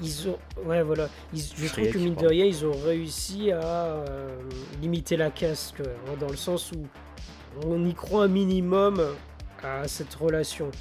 ils 0.01 0.29
ont, 0.29 0.39
ouais 0.65 0.81
voilà, 0.81 1.09
ils- 1.33 1.41
je 1.55 1.67
trouve 1.67 1.89
que 1.89 1.97
mine 1.99 2.15
de 2.15 2.27
rien, 2.27 2.45
ils 2.45 2.65
ont 2.65 2.71
réussi 2.85 3.51
à 3.51 3.61
euh, 3.63 4.39
limiter 4.81 5.15
la 5.17 5.29
casse, 5.29 5.73
hein, 5.79 6.13
dans 6.19 6.29
le 6.29 6.37
sens 6.37 6.71
où 6.71 6.85
on 7.65 7.85
y 7.85 7.93
croit 7.93 8.23
un 8.23 8.27
minimum 8.29 9.01
à 9.63 9.87
cette 9.87 10.13
relation. 10.15 10.71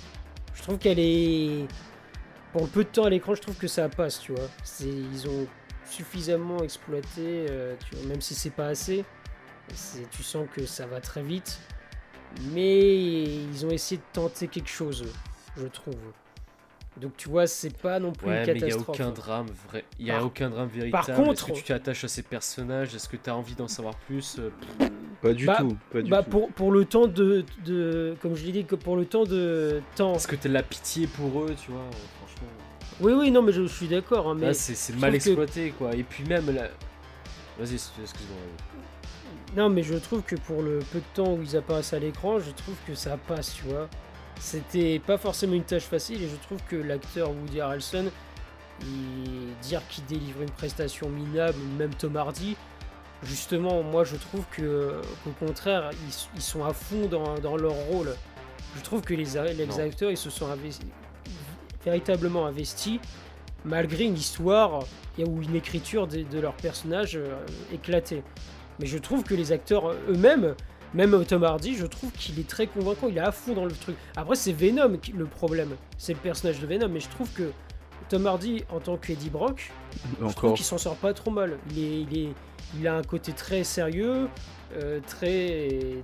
Je 0.55 0.63
trouve 0.63 0.79
qu'elle 0.79 0.99
est, 0.99 1.67
pour 2.53 2.63
le 2.63 2.69
peu 2.69 2.85
de 2.85 2.89
temps 2.89 3.05
à 3.05 3.11
l'écran, 3.11 3.35
je 3.35 3.43
trouve 3.43 3.57
que 3.57 3.69
ça 3.69 3.89
passe, 3.89 4.21
tu 4.21 4.33
vois. 4.33 4.49
Ils 4.81 5.29
ont 5.29 5.47
suffisamment 5.91 6.63
exploité, 6.63 7.47
euh, 7.51 7.75
tu 7.89 7.97
vois, 7.97 8.07
même 8.09 8.21
si 8.21 8.35
c'est 8.35 8.51
pas 8.51 8.69
assez. 8.69 9.05
Tu 10.11 10.23
sens 10.23 10.47
que 10.55 10.65
ça 10.67 10.87
va 10.87 11.01
très 11.01 11.23
vite, 11.23 11.59
mais 12.53 13.23
ils 13.25 13.67
ont 13.67 13.71
essayé 13.71 13.99
de 13.99 14.07
tenter 14.13 14.49
quelque 14.49 14.69
chose, 14.71 15.05
je 15.57 15.67
trouve. 15.67 15.95
Donc 16.97 17.17
tu 17.17 17.29
vois, 17.29 17.47
c'est 17.47 17.77
pas 17.77 18.01
non 18.01 18.11
plus 18.13 18.27
Ouais, 18.29 18.41
une 18.41 18.47
mais 18.47 18.53
il 18.55 18.57
n'y 18.57 18.65
a 18.65 18.67
catastrophe. 18.71 18.97
aucun 19.01 19.11
drame 19.11 19.47
vrai. 19.69 19.85
Il 20.01 20.07
y 20.07 20.11
a 20.11 20.15
Par- 20.17 20.27
aucun 20.27 20.51
drame 20.51 20.69
véritable. 20.69 21.15
contre- 21.15 21.33
Est-ce 21.33 21.45
que 21.45 21.53
tu 21.53 21.63
t'attaches 21.63 22.03
à 22.05 22.09
ces 22.09 22.23
personnages? 22.23 22.93
Est-ce 22.95 23.09
que 23.09 23.17
tu 23.17 23.31
as 23.31 23.37
envie 23.37 23.55
d'en 23.55 23.69
savoir 23.69 23.95
plus 23.95 24.39
Euh, 24.41 24.51
Pas 25.23 25.33
du 25.33 25.47
Bah- 25.47 25.57
tout. 25.59 25.77
Pas 25.93 26.03
du 26.03 26.11
Bah 26.11 26.23
tout. 26.25 26.31
pour, 26.31 26.49
pour 26.53 26.73
le 26.73 26.85
temps 26.85 27.07
de, 27.07 27.45
de 27.65 28.17
comme 28.23 28.35
je 28.37 28.45
l'ai 28.47 28.53
dit 28.53 28.65
que 28.65 28.75
pour 28.75 28.97
le 28.97 29.05
temps 29.05 29.25
de 29.25 29.81
temps. 29.97 30.15
Est-ce 30.15 30.27
que 30.29 30.35
tu 30.37 30.47
as 30.47 30.51
de 30.51 30.55
la 30.55 30.63
pitié 30.63 31.07
pour 31.07 31.43
eux, 31.45 31.55
tu 31.61 31.71
vois? 31.71 31.85
Oui 33.01 33.13
oui 33.13 33.31
non 33.31 33.43
mais 33.43 33.53
je, 33.53 33.67
suis 33.67 33.89
d'accord 33.89 34.29
hein, 34.29 34.37
mais 34.39 34.47
Là, 34.47 34.55
c'est 34.55 34.97
mal 34.97 35.13
que- 35.13 35.17
exploité, 35.17 35.73
quoi. 35.77 35.95
Et 35.95 36.03
puis 36.03 36.25
même 36.25 36.53
là. 36.55 36.69
Vas-y, 37.59 37.75
excuse-moi. 37.75 38.37
non 39.57 39.69
mais 39.69 39.83
je 39.83 39.95
trouve 39.95 40.23
que 40.23 40.37
pour 40.37 40.63
le 40.63 40.79
peu 40.93 40.99
de 40.99 41.05
temps 41.15 41.33
où 41.35 41.43
ils 41.43 41.57
apparaissent 41.57 41.93
à 41.93 41.99
l'écran, 41.99 42.39
je 42.39 42.51
trouve 42.51 42.77
que 42.87 42.95
ça 42.95 43.17
passe, 43.17 43.55
tu 43.55 43.65
vois. 43.65 43.89
C'était 44.41 45.01
pas 45.05 45.19
forcément 45.19 45.55
une 45.55 45.65
tâche 45.65 45.85
facile 45.85 46.23
et 46.23 46.29
je 46.29 46.37
trouve 46.37 46.61
que 46.69 46.77
l'acteur 46.77 47.31
Woody 47.31 47.61
Harrelson 47.61 48.11
dire 49.63 49.83
qu'il 49.89 50.05
délivre 50.07 50.43
une 50.43 50.51
prestation 50.51 51.09
minable, 51.09 51.59
même 51.77 51.95
Tom 51.95 52.17
Hardy, 52.17 52.57
justement, 53.23 53.83
moi 53.83 54.05
je 54.05 54.17
trouve 54.17 54.45
que 54.51 55.01
qu'au 55.25 55.31
contraire, 55.45 55.91
ils, 56.37 56.43
sont 56.43 56.65
à 56.65 56.73
fond 56.73 57.07
dans, 57.07 57.57
leur 57.57 57.73
rôle. 57.73 58.15
Je 58.77 58.83
trouve 58.83 59.03
que 59.03 59.15
les, 59.15 59.55
les 59.55 59.81
acteurs, 59.81 60.11
ils 60.11 60.17
se 60.17 60.31
sont 60.31 60.47
véritablement 61.85 62.47
investis, 62.47 63.01
malgré 63.65 64.05
une 64.05 64.17
histoire 64.17 64.81
ou 65.19 65.43
une 65.43 65.57
écriture 65.57 66.07
de, 66.07 66.23
de 66.23 66.39
leur 66.39 66.55
personnage 66.55 67.17
euh, 67.17 67.35
éclatée. 67.73 68.23
Mais 68.79 68.87
je 68.87 68.99
trouve 68.99 69.25
que 69.25 69.35
les 69.35 69.51
acteurs 69.53 69.93
eux-mêmes, 70.09 70.55
même 70.95 71.25
Tom 71.25 71.45
Hardy, 71.45 71.75
je 71.75 71.87
trouve 71.87 72.13
qu'il 72.13 72.39
est 72.39 72.49
très 72.49 72.67
convaincant, 72.67 73.09
il 73.09 73.19
est 73.19 73.21
à 73.21 73.33
fond 73.33 73.55
dans 73.55 73.65
le 73.65 73.73
truc. 73.73 73.97
Après, 74.17 74.37
c'est 74.37 74.53
Venom 74.53 74.99
le 75.15 75.27
problème, 75.27 75.77
c'est 75.97 76.15
le 76.15 76.21
personnage 76.21 76.61
de 76.61 76.67
Venom, 76.67 76.89
mais 76.89 77.01
je 77.01 77.09
trouve 77.09 77.31
que 77.33 77.51
Tom 78.09 78.27
Hardy, 78.27 78.65
en 78.71 78.81
tant 78.81 78.97
qu'Eddie 78.97 79.31
Brock, 79.31 79.71
je 80.21 80.35
trouve 80.35 80.55
qu'il 80.55 80.65
s'en 80.65 80.79
sort 80.79 80.97
pas 80.97 81.13
trop 81.13 81.31
mal. 81.31 81.59
Il, 81.71 81.79
est, 81.79 82.01
il, 82.03 82.19
est, 82.19 82.29
il 82.79 82.89
a 82.89 82.97
un 82.97 83.03
côté 83.03 83.33
très 83.33 83.65
sérieux, 83.65 84.29
euh, 84.77 85.01
très. 85.07 85.97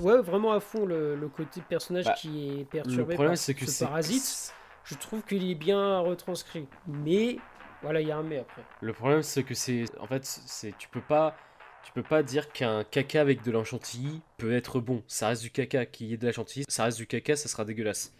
Ouais, 0.00 0.20
vraiment 0.20 0.52
à 0.52 0.60
fond 0.60 0.84
le, 0.84 1.28
côté 1.36 1.60
personnage 1.68 2.06
bah, 2.06 2.14
qui 2.18 2.60
est 2.60 2.64
perturbé 2.64 3.16
par 3.16 3.36
ce 3.36 3.52
que 3.52 3.84
parasite. 3.84 4.52
Je 4.84 4.94
trouve 4.94 5.22
qu'il 5.22 5.50
est 5.50 5.54
bien 5.54 5.98
retranscrit. 6.00 6.66
Mais, 6.86 7.38
voilà, 7.82 8.00
il 8.00 8.08
y 8.08 8.12
a 8.12 8.16
un 8.16 8.22
mais 8.22 8.38
après. 8.38 8.62
Le 8.80 8.92
problème, 8.92 9.22
c'est 9.22 9.42
que 9.42 9.54
c'est. 9.54 9.84
En 9.98 10.06
fait, 10.06 10.24
c'est 10.24 10.76
tu 10.78 10.88
peux 10.88 11.00
pas 11.00 11.36
tu 11.84 11.92
peux 11.92 12.02
pas 12.02 12.22
dire 12.22 12.50
qu'un 12.50 12.82
caca 12.82 13.20
avec 13.20 13.42
de 13.42 13.50
la 13.50 13.62
chantilly 13.62 14.22
peut 14.38 14.52
être 14.54 14.80
bon. 14.80 15.02
Ça 15.06 15.28
reste 15.28 15.42
du 15.42 15.50
caca. 15.50 15.84
Qui 15.84 16.14
est 16.14 16.16
de 16.16 16.26
la 16.26 16.32
chantilly, 16.32 16.64
ça 16.68 16.84
reste 16.84 16.96
du 16.98 17.06
caca, 17.06 17.36
ça 17.36 17.48
sera 17.48 17.64
dégueulasse. 17.64 18.14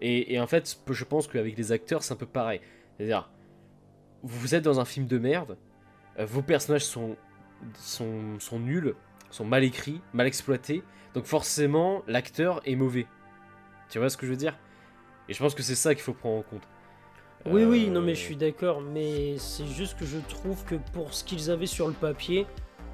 Et, 0.00 0.38
en 0.38 0.46
fait, 0.46 0.78
je 0.88 1.04
pense 1.04 1.26
qu'avec 1.26 1.56
les 1.56 1.72
acteurs, 1.72 2.02
c'est 2.02 2.12
un 2.12 2.16
peu 2.16 2.26
pareil. 2.26 2.60
C'est-à-dire, 2.96 3.30
vous 4.22 4.54
êtes 4.54 4.62
dans 4.62 4.78
un 4.78 4.84
film 4.84 5.06
de 5.06 5.18
merde, 5.18 5.58
euh, 6.18 6.24
vos 6.24 6.42
personnages 6.42 6.84
sont, 6.84 7.16
sont, 7.74 8.38
sont 8.38 8.60
nuls, 8.60 8.94
sont 9.30 9.44
mal 9.44 9.64
écrits, 9.64 10.00
mal 10.12 10.26
exploités, 10.26 10.82
donc 11.14 11.24
forcément, 11.24 12.02
l'acteur 12.06 12.60
est 12.64 12.76
mauvais. 12.76 13.06
Tu 13.88 13.98
vois 13.98 14.08
ce 14.08 14.16
que 14.16 14.26
je 14.26 14.30
veux 14.30 14.36
dire? 14.36 14.56
Et 15.28 15.34
je 15.34 15.38
pense 15.38 15.54
que 15.54 15.62
c'est 15.62 15.74
ça 15.74 15.94
qu'il 15.94 16.02
faut 16.02 16.14
prendre 16.14 16.38
en 16.38 16.42
compte. 16.42 16.62
Oui, 17.46 17.64
oui, 17.64 17.88
non, 17.88 18.00
mais 18.00 18.14
je 18.14 18.22
euh, 18.22 18.26
suis 18.26 18.36
d'accord, 18.36 18.80
mais 18.80 19.38
c'est 19.38 19.66
juste 19.66 19.98
que 19.98 20.04
je 20.04 20.18
trouve 20.28 20.64
que 20.64 20.74
pour 20.92 21.14
ce 21.14 21.24
qu'ils 21.24 21.50
avaient 21.50 21.66
sur 21.66 21.86
le 21.86 21.94
papier, 21.94 22.46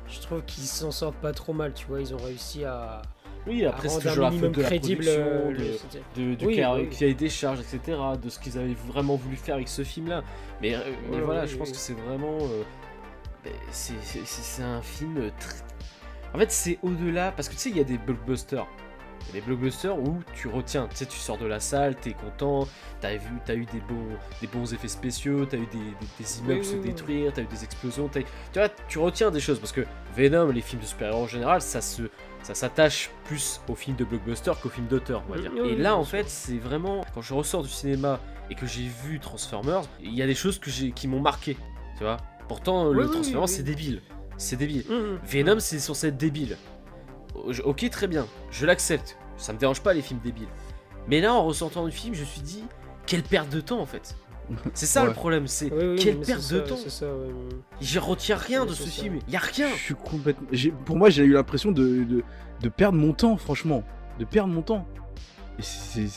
je 0.07 0.21
trouve 0.21 0.45
qu'ils 0.45 0.65
s'en 0.65 0.91
sortent 0.91 1.17
pas 1.17 1.33
trop 1.33 1.53
mal, 1.53 1.73
tu 1.73 1.87
vois, 1.87 2.01
ils 2.01 2.15
ont 2.15 2.19
réussi 2.19 2.65
à. 2.65 3.03
Oui, 3.47 3.65
après 3.67 3.89
c'est 3.89 4.09
toujours 4.09 4.25
la 4.25 4.31
faute 4.31 4.53
de 4.53 4.63
crédible, 4.63 5.05
la 5.05 5.17
production, 5.19 6.01
de, 6.17 6.35
du 6.35 6.89
qui 6.89 7.05
a 7.05 7.13
des 7.13 7.29
charges, 7.29 7.61
etc., 7.61 7.99
de 8.23 8.29
ce 8.31 8.39
qu'ils 8.39 8.59
avaient 8.59 8.77
vraiment 8.87 9.17
voulu 9.17 9.37
faire 9.37 9.57
avec 9.57 9.69
ce 9.69 9.85
film-là. 9.85 10.23
Mais, 10.63 10.75
euh, 10.75 10.81
voilà, 11.23 11.45
je 11.47 11.57
pense 11.57 11.71
que 11.71 11.77
c'est 11.77 11.95
vraiment. 11.95 12.39
Euh, 12.41 13.51
c'est 13.71 14.63
un 14.63 14.81
film 14.81 15.31
très. 15.39 15.59
En 16.33 16.39
fait, 16.39 16.51
c'est 16.51 16.79
au-delà, 16.83 17.33
parce 17.33 17.49
que 17.49 17.55
tu 17.55 17.61
sais, 17.61 17.71
il 17.71 17.77
y 17.77 17.81
a 17.81 17.85
des 17.85 17.99
blockbusters. 17.99 18.67
Il 19.29 19.35
y 19.35 19.39
a 19.39 19.41
des 19.41 19.47
blockbusters 19.47 19.99
où 19.99 20.21
tu 20.35 20.49
retiens, 20.49 20.87
tu 20.89 20.97
sais, 20.97 21.07
tu 21.07 21.19
sors 21.19 21.39
de 21.39 21.47
la 21.47 21.61
salle, 21.61 21.97
t'es 21.97 22.13
content, 22.13 22.69
t'as 23.01 23.17
vu, 23.17 23.31
as 23.49 23.55
eu 23.55 23.65
des 23.65 23.81
bons, 23.81 24.17
des 24.41 24.47
bons 24.47 24.73
effets 24.73 24.89
spéciaux, 24.89 25.47
t'as 25.47 25.57
eu 25.57 25.67
des, 25.67 25.79
des, 26.21 26.39
immeubles 26.41 26.65
se 26.65 26.77
détruire, 26.77 27.33
t'as 27.33 27.43
eu 27.43 27.47
des 27.47 27.65
explosions, 27.65 28.09
tu 28.09 28.23
vois, 28.55 28.69
tu 28.89 28.99
retiens 28.99 29.31
des 29.31 29.41
choses 29.41 29.59
parce 29.59 29.73
que 29.73 29.83
Venom, 30.17 30.51
les 30.51 30.61
films 30.61 30.83
de 30.83 30.87
super-héros 30.87 31.23
en 31.23 31.27
général, 31.27 31.63
ça 31.63 31.81
se, 31.81 32.03
ça 32.43 32.55
s'attache 32.55 33.11
plus 33.25 33.61
aux 33.69 33.75
films 33.75 33.97
de 33.97 34.05
blockbuster 34.05 34.53
qu'aux 34.63 34.69
films 34.69 34.87
d'auteur, 34.87 35.23
on 35.29 35.33
va 35.33 35.41
dire. 35.41 35.53
Et 35.65 35.77
là, 35.77 35.97
en 35.97 36.05
fait, 36.05 36.29
c'est 36.29 36.59
vraiment 36.59 37.05
quand 37.15 37.23
je 37.23 37.35
ressors 37.35 37.63
du 37.63 37.69
cinéma 37.69 38.21
et 38.51 38.55
que 38.55 38.67
j'ai 38.67 38.89
vu 39.05 39.19
Transformers, 39.19 39.83
il 40.01 40.15
y 40.15 40.23
a 40.23 40.27
des 40.27 40.35
choses 40.35 40.59
que 40.59 40.71
j'ai, 40.71 40.93
qui 40.93 41.09
m'ont 41.09 41.21
marqué, 41.21 41.57
tu 41.97 42.05
vois. 42.05 42.19
Pourtant, 42.49 42.91
le 42.91 43.09
Transformers, 43.11 43.49
c'est 43.49 43.63
débile, 43.63 44.03
c'est 44.37 44.57
débile. 44.57 44.85
Mmh, 44.89 44.95
mmh. 44.95 45.19
Venom, 45.25 45.61
c'est 45.61 45.79
censé 45.79 46.09
être 46.09 46.17
débile. 46.17 46.57
Ok, 47.65 47.89
très 47.91 48.07
bien, 48.07 48.27
je 48.51 48.67
l'accepte. 48.67 49.17
Ça 49.37 49.53
me 49.53 49.59
dérange 49.59 49.81
pas 49.81 49.95
les 49.95 50.03
films 50.03 50.21
débiles. 50.23 50.49
Mais 51.09 51.21
là, 51.21 51.35
en 51.35 51.45
ressortant 51.45 51.85
du 51.85 51.93
film, 51.93 52.15
je 52.15 52.21
me 52.21 52.27
suis 52.27 52.41
dit, 52.41 52.65
quelle 53.07 53.23
perte 53.23 53.51
de 53.51 53.61
temps 53.61 53.81
en 53.81 53.87
fait. 53.87 54.17
C'est 54.75 54.87
ça 54.87 55.05
le 55.05 55.13
problème, 55.13 55.47
c'est 55.47 55.71
quelle 55.97 56.21
perte 56.21 56.53
de 56.53 56.61
temps. 56.61 56.77
Ça, 56.77 57.07
Je 57.81 57.99
retiens 57.99 58.37
rien 58.37 58.67
de 58.67 58.75
ce 58.75 58.89
film, 58.89 59.19
il 59.27 59.33
y 59.33 59.37
a 59.37 59.41
rien. 59.41 59.69
Je 59.75 59.81
suis 59.81 59.95
complètement. 59.95 60.47
Pour 60.85 60.97
moi, 60.97 61.09
j'ai 61.09 61.25
eu 61.25 61.33
l'impression 61.33 61.73
de, 61.73 62.23
de, 62.61 62.69
perdre 62.69 62.99
mon 62.99 63.13
temps, 63.13 63.37
franchement, 63.39 63.83
de 64.19 64.25
perdre 64.25 64.53
mon 64.53 64.63
temps. 64.63 64.87
C'est 65.61 66.09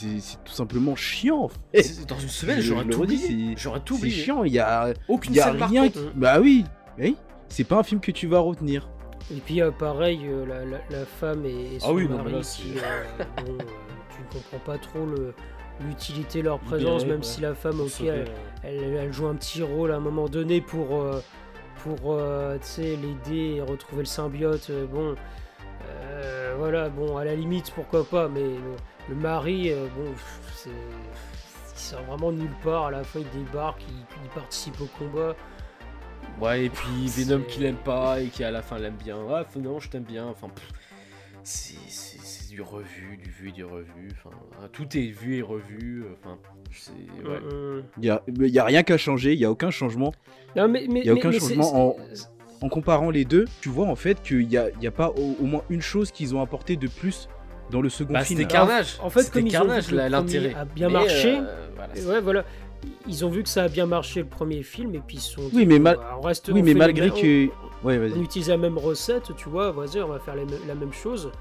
tout 0.43 0.51
simplement 0.51 0.95
chiant. 0.95 1.43
En 1.43 1.49
fait. 1.49 2.05
Dans 2.05 2.19
une 2.19 2.27
semaine, 2.27 2.59
j'aurais 2.59 2.85
tout 2.85 3.01
oublié. 3.01 3.53
J'aurais 3.55 3.79
tout 3.79 3.95
oublié. 3.95 4.15
C'est 4.15 4.23
chiant, 4.23 4.43
il 4.43 4.51
y 4.51 4.59
a 4.59 4.93
aucune 5.07 5.33
y 5.33 5.39
a 5.39 5.51
rien. 5.51 5.89
Bah 6.15 6.39
oui, 6.41 6.65
oui. 6.99 7.15
C'est 7.49 7.63
pas 7.63 7.77
un 7.77 7.83
film 7.83 8.01
que 8.01 8.11
tu 8.11 8.27
vas 8.27 8.39
retenir. 8.39 8.89
Et 9.29 9.39
puis 9.39 9.61
euh, 9.61 9.71
pareil, 9.71 10.21
euh, 10.25 10.77
la, 10.89 11.05
femme 11.05 11.45
et, 11.45 11.79
son 11.79 11.89
ah 11.89 11.93
oui, 11.93 12.07
mari 12.07 12.41
qui, 12.41 12.75
euh, 12.77 13.23
bon, 13.45 13.57
tu 14.09 14.21
ne 14.21 14.41
comprends 14.41 14.59
pas 14.59 14.77
trop 14.77 15.05
l'utilité 15.81 16.39
de 16.39 16.45
leur 16.45 16.59
présence, 16.59 17.05
même 17.05 17.23
si 17.23 17.41
la 17.41 17.53
femme, 17.53 17.81
ok, 17.81 18.03
elle, 18.63 19.13
joue 19.13 19.27
un 19.27 19.35
petit 19.35 19.61
rôle 19.61 19.91
à 19.91 19.97
un 19.97 19.99
moment 19.99 20.27
donné 20.29 20.61
pour, 20.61 21.05
pour 21.83 22.17
l'aider 22.17 23.55
et 23.55 23.61
retrouver 23.61 24.03
le 24.03 24.07
symbiote. 24.07 24.71
bon, 24.91 25.15
voilà, 26.57 26.89
bon, 26.89 27.17
à 27.17 27.25
la 27.25 27.35
limite, 27.35 27.71
pourquoi 27.71 28.05
pas, 28.05 28.29
mais 28.29 28.45
le, 29.09 29.15
mari, 29.15 29.71
bon, 29.95 30.13
c'est, 30.55 30.69
il 30.69 31.79
sort 31.79 32.01
vraiment 32.03 32.31
nulle 32.31 32.55
part. 32.63 32.85
À 32.85 32.91
la 32.91 33.03
fin, 33.03 33.19
il 33.19 33.29
débarque, 33.45 33.83
il 34.23 34.29
participe 34.29 34.79
au 34.81 34.87
combat. 34.97 35.35
Ouais, 36.41 36.65
et 36.65 36.69
puis 36.69 37.07
Venom 37.07 37.41
qui 37.41 37.61
l'aime 37.61 37.77
pas 37.77 38.21
et 38.21 38.27
qui 38.27 38.43
à 38.43 38.51
la 38.51 38.61
fin 38.61 38.77
l'aime 38.77 38.97
bien. 39.03 39.17
Ah, 39.31 39.45
non, 39.55 39.79
je 39.79 39.89
t'aime 39.89 40.03
bien. 40.03 40.25
Enfin, 40.27 40.47
c'est 41.43 42.49
du 42.49 42.61
revu, 42.61 43.17
du 43.17 43.29
vu 43.29 43.49
et 43.49 43.51
du 43.51 43.63
revu. 43.63 44.09
Enfin, 44.23 44.35
tout 44.71 44.97
est 44.97 45.07
vu 45.07 45.37
et 45.37 45.41
revu. 45.41 46.05
Enfin, 46.13 46.37
c'est. 46.71 46.91
Ouais. 47.27 47.39
Il 47.97 48.05
y 48.05 48.09
a, 48.09 48.21
y 48.27 48.59
a, 48.59 48.63
rien 48.65 48.83
qu'à 48.83 48.97
changer, 48.97 49.33
il 49.33 49.39
y 49.39 49.45
a 49.45 49.51
aucun 49.51 49.71
changement. 49.71 50.13
Non, 50.55 50.67
mais. 50.67 50.85
Il 50.85 51.05
y 51.05 51.09
a 51.09 51.13
aucun 51.13 51.31
changement. 51.31 51.89
En, 51.89 51.95
en, 52.61 52.69
comparant 52.69 53.09
les 53.09 53.25
deux, 53.25 53.45
tu 53.61 53.69
vois 53.69 53.87
en 53.87 53.95
fait 53.95 54.21
qu'il 54.21 54.47
n'y 54.47 54.57
a, 54.57 54.69
y 54.81 54.87
a 54.87 54.91
pas 54.91 55.09
au, 55.09 55.45
moins 55.45 55.63
une 55.69 55.81
chose 55.81 56.11
qu'ils 56.11 56.35
ont 56.35 56.41
apporté 56.41 56.75
de 56.75 56.87
plus 56.87 57.29
dans 57.71 57.81
le 57.81 57.89
second 57.89 58.13
bah, 58.13 58.23
film. 58.23 58.39
C'était 58.39 58.51
Carnage. 58.51 58.97
En 59.01 59.09
fait, 59.09 59.31
comme 59.31 59.47
Carnage 59.47 59.91
l'intérêt. 59.91 60.53
a 60.53 60.65
bien 60.65 60.89
marché. 60.89 61.39
Euh, 61.39 62.11
ouais, 62.11 62.21
voilà 62.21 62.45
ils 63.07 63.25
ont 63.25 63.29
vu 63.29 63.43
que 63.43 63.49
ça 63.49 63.63
a 63.63 63.67
bien 63.67 63.85
marché 63.85 64.21
le 64.21 64.27
premier 64.27 64.63
film 64.63 64.95
et 64.95 64.99
puis 64.99 65.17
ils 65.17 65.21
sont. 65.21 65.49
Oui, 65.53 65.65
mais, 65.65 65.79
mal... 65.79 65.97
reste, 66.21 66.49
oui, 66.53 66.61
mais 66.61 66.73
malgré 66.73 67.09
que. 67.09 67.47
On, 67.83 67.87
ouais, 67.87 68.11
on 68.15 68.21
utilise 68.21 68.49
la 68.49 68.57
même 68.57 68.77
recette, 68.77 69.35
tu 69.35 69.49
vois, 69.49 69.71
vas-y, 69.71 70.01
on 70.01 70.07
va 70.07 70.19
faire 70.19 70.35
la 70.35 70.75
même 70.75 70.93
chose. 70.93 71.31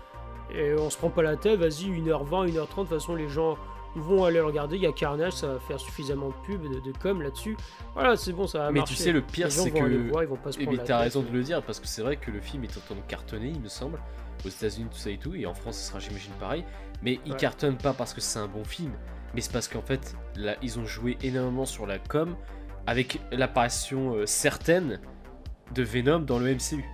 Et 0.54 0.74
on 0.74 0.90
se 0.90 0.96
prend 0.96 1.10
pas 1.10 1.22
la 1.22 1.36
tête, 1.36 1.58
vas-y, 1.58 1.90
1h20, 1.90 2.50
1h30, 2.50 2.52
de 2.52 2.64
toute 2.66 2.88
façon, 2.88 3.14
les 3.16 3.28
gens 3.28 3.56
vont 3.96 4.24
aller 4.24 4.40
regarder. 4.40 4.76
Il 4.76 4.82
y 4.82 4.86
a 4.86 4.92
Carnage, 4.92 5.32
ça 5.32 5.48
va 5.48 5.58
faire 5.58 5.80
suffisamment 5.80 6.28
de 6.28 6.34
pub, 6.46 6.62
de, 6.62 6.80
de 6.80 6.92
com 6.98 7.22
là-dessus. 7.22 7.56
Voilà, 7.94 8.16
c'est 8.16 8.32
bon, 8.32 8.46
ça 8.46 8.58
va 8.58 8.70
Mais 8.70 8.82
tu 8.84 8.94
sais, 8.94 9.12
le 9.12 9.22
pire, 9.22 9.50
c'est 9.50 9.70
que. 9.70 10.70
mais 10.70 10.78
t'as 10.78 10.98
raison 10.98 11.22
de 11.22 11.30
le 11.30 11.42
dire, 11.42 11.62
parce 11.62 11.80
que 11.80 11.86
c'est 11.86 12.02
vrai 12.02 12.16
que 12.16 12.30
le 12.30 12.40
film 12.40 12.64
est 12.64 12.76
en 12.76 12.80
train 12.80 12.94
de 12.94 13.00
cartonner, 13.08 13.48
il 13.48 13.60
me 13.60 13.68
semble, 13.68 13.98
aux 14.44 14.48
États-Unis, 14.48 14.88
tout 14.90 14.98
ça 14.98 15.10
et 15.10 15.18
tout, 15.18 15.34
et 15.34 15.46
en 15.46 15.54
France, 15.54 15.78
ce 15.78 15.88
sera, 15.88 15.98
j'imagine, 15.98 16.32
pareil. 16.38 16.64
Mais 17.02 17.18
il 17.26 17.34
cartonne 17.34 17.76
pas 17.76 17.92
parce 17.92 18.14
que 18.14 18.20
c'est 18.20 18.38
un 18.38 18.48
bon 18.48 18.64
film, 18.64 18.92
mais 19.34 19.40
c'est 19.40 19.52
parce 19.52 19.68
qu'en 19.68 19.82
fait, 19.82 20.14
là, 20.36 20.56
ils 20.62 20.78
ont 20.78 20.86
joué 20.86 21.16
énormément 21.22 21.66
sur 21.66 21.86
la 21.86 21.98
com 21.98 22.36
avec 22.86 23.20
l'apparition 23.32 24.14
euh, 24.14 24.26
certaine 24.26 25.00
de 25.74 25.82
Venom 25.82 26.20
dans 26.20 26.38
le 26.38 26.54
MCU. 26.54 26.84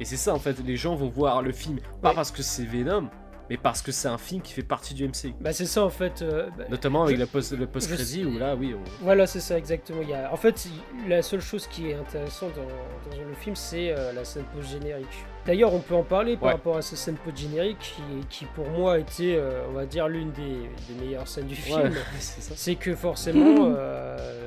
Et 0.00 0.04
c'est 0.04 0.16
ça 0.16 0.34
en 0.34 0.38
fait, 0.38 0.58
les 0.64 0.76
gens 0.76 0.94
vont 0.94 1.08
voir 1.08 1.42
le 1.42 1.52
film 1.52 1.78
pas 2.00 2.14
parce 2.14 2.30
que 2.30 2.42
c'est 2.42 2.64
Venom, 2.64 3.10
mais 3.50 3.56
parce 3.56 3.82
que 3.82 3.92
c'est 3.92 4.08
un 4.08 4.16
film 4.16 4.40
qui 4.40 4.52
fait 4.52 4.62
partie 4.62 4.94
du 4.94 5.06
MCU. 5.06 5.34
Bah 5.40 5.52
c'est 5.52 5.66
ça 5.66 5.84
en 5.84 5.90
fait. 5.90 6.22
Euh, 6.22 6.48
bah, 6.56 6.64
Notamment 6.70 7.02
avec 7.02 7.18
la 7.18 7.26
post, 7.26 7.52
le 7.52 7.66
post-crédit 7.66 8.24
où 8.24 8.38
là, 8.38 8.56
oui. 8.56 8.74
Voilà, 9.02 9.26
c'est 9.26 9.40
ça 9.40 9.58
exactement. 9.58 10.00
Il 10.02 10.08
y 10.08 10.14
a... 10.14 10.32
En 10.32 10.36
fait, 10.36 10.68
la 11.08 11.20
seule 11.20 11.40
chose 11.40 11.66
qui 11.66 11.90
est 11.90 11.94
intéressante 11.94 12.52
dans, 12.54 13.18
le 13.18 13.34
film, 13.34 13.56
c'est 13.56 13.90
euh, 13.90 14.12
la 14.12 14.24
scène 14.24 14.44
post-générique. 14.54 15.26
D'ailleurs, 15.46 15.72
on 15.72 15.80
peut 15.80 15.94
en 15.94 16.02
parler 16.02 16.36
par 16.36 16.50
rapport 16.50 16.76
à 16.76 16.82
cette 16.82 16.98
scène 16.98 17.16
post-générique 17.16 17.96
qui, 18.28 18.44
pour 18.44 18.68
moi 18.68 18.98
était, 18.98 19.36
euh, 19.36 19.62
on 19.70 19.72
va 19.72 19.86
dire, 19.86 20.06
l'une 20.06 20.32
des, 20.32 20.68
meilleures 21.00 21.26
scènes 21.26 21.46
du 21.46 21.56
film. 21.56 21.92
c'est 22.18 22.74
que 22.74 22.94
forcément, 22.94 23.70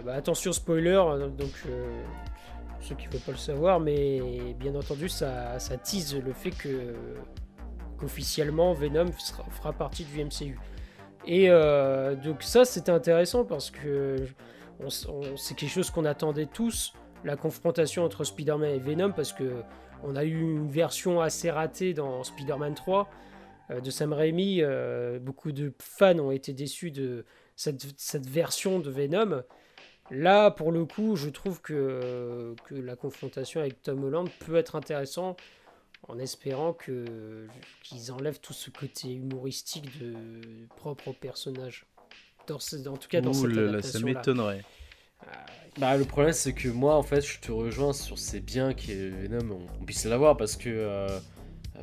bah, 0.05 0.13
attention 0.13 0.53
spoiler, 0.53 1.01
donc 1.37 1.63
ceux 2.79 2.95
qui 2.95 3.07
ne 3.07 3.11
veulent 3.13 3.21
pas 3.21 3.31
le 3.31 3.37
savoir, 3.37 3.79
mais 3.79 4.21
bien 4.59 4.75
entendu, 4.75 5.09
ça, 5.09 5.57
ça 5.57 5.77
tease 5.77 6.15
le 6.15 6.33
fait 6.33 6.51
que 6.51 6.93
officiellement 8.03 8.73
Venom 8.73 9.11
fera 9.49 9.73
partie 9.73 10.03
du 10.03 10.23
MCU. 10.23 10.59
Et 11.25 11.49
euh, 11.49 12.15
donc 12.15 12.43
ça 12.43 12.65
c'était 12.65 12.91
intéressant 12.91 13.45
parce 13.45 13.71
que 13.71 14.27
c'est 15.37 15.55
quelque 15.55 15.71
chose 15.71 15.89
qu'on 15.89 16.05
attendait 16.05 16.47
tous, 16.47 16.93
la 17.23 17.37
confrontation 17.37 18.03
entre 18.03 18.23
Spider-Man 18.23 18.71
et 18.71 18.79
Venom, 18.79 19.11
parce 19.11 19.31
que 19.31 19.63
on 20.03 20.15
a 20.15 20.23
eu 20.23 20.39
une 20.39 20.69
version 20.69 21.21
assez 21.21 21.49
ratée 21.49 21.93
dans 21.93 22.23
Spider-Man 22.23 22.75
3 22.75 23.09
euh, 23.71 23.81
de 23.81 23.89
Sam 23.89 24.13
Raimi. 24.13 24.61
Euh, 24.61 25.19
beaucoup 25.19 25.51
de 25.51 25.73
fans 25.79 26.19
ont 26.19 26.31
été 26.31 26.53
déçus 26.53 26.91
de 26.91 27.25
cette, 27.55 27.85
cette 27.97 28.27
version 28.27 28.79
de 28.79 28.89
Venom. 28.89 29.43
Là, 30.11 30.51
pour 30.51 30.71
le 30.71 30.85
coup, 30.85 31.15
je 31.15 31.29
trouve 31.29 31.61
que, 31.61 32.55
que 32.65 32.75
la 32.75 32.95
confrontation 32.95 33.61
avec 33.61 33.81
Tom 33.81 34.03
Holland 34.03 34.29
peut 34.45 34.55
être 34.55 34.75
intéressant 34.75 35.35
en 36.09 36.19
espérant 36.19 36.73
que 36.73 37.47
qu'ils 37.83 38.11
enlèvent 38.11 38.41
tout 38.41 38.53
ce 38.53 38.69
côté 38.69 39.13
humoristique 39.13 39.97
de 39.99 40.13
propre 40.75 41.09
au 41.09 41.13
personnage. 41.13 41.85
Dans 42.47 42.57
en 42.87 42.97
tout 42.97 43.07
cas, 43.07 43.21
dans 43.21 43.31
cette 43.31 43.57
adaptation 43.57 43.99
Ça 43.99 44.05
m'étonnerait. 44.05 44.65
Bah, 45.79 45.97
le 45.97 46.05
problème, 46.05 46.33
c'est 46.33 46.53
que 46.53 46.69
moi, 46.69 46.95
en 46.95 47.03
fait, 47.03 47.21
je 47.21 47.39
te 47.39 47.51
rejoins 47.51 47.93
sur 47.93 48.17
ces 48.19 48.39
biens 48.39 48.73
qui 48.73 48.93
Venom, 48.93 49.59
on, 49.81 49.85
puisse 49.85 50.05
l'avoir 50.05 50.37
parce 50.37 50.55
que. 50.55 50.69
Euh, 50.69 51.07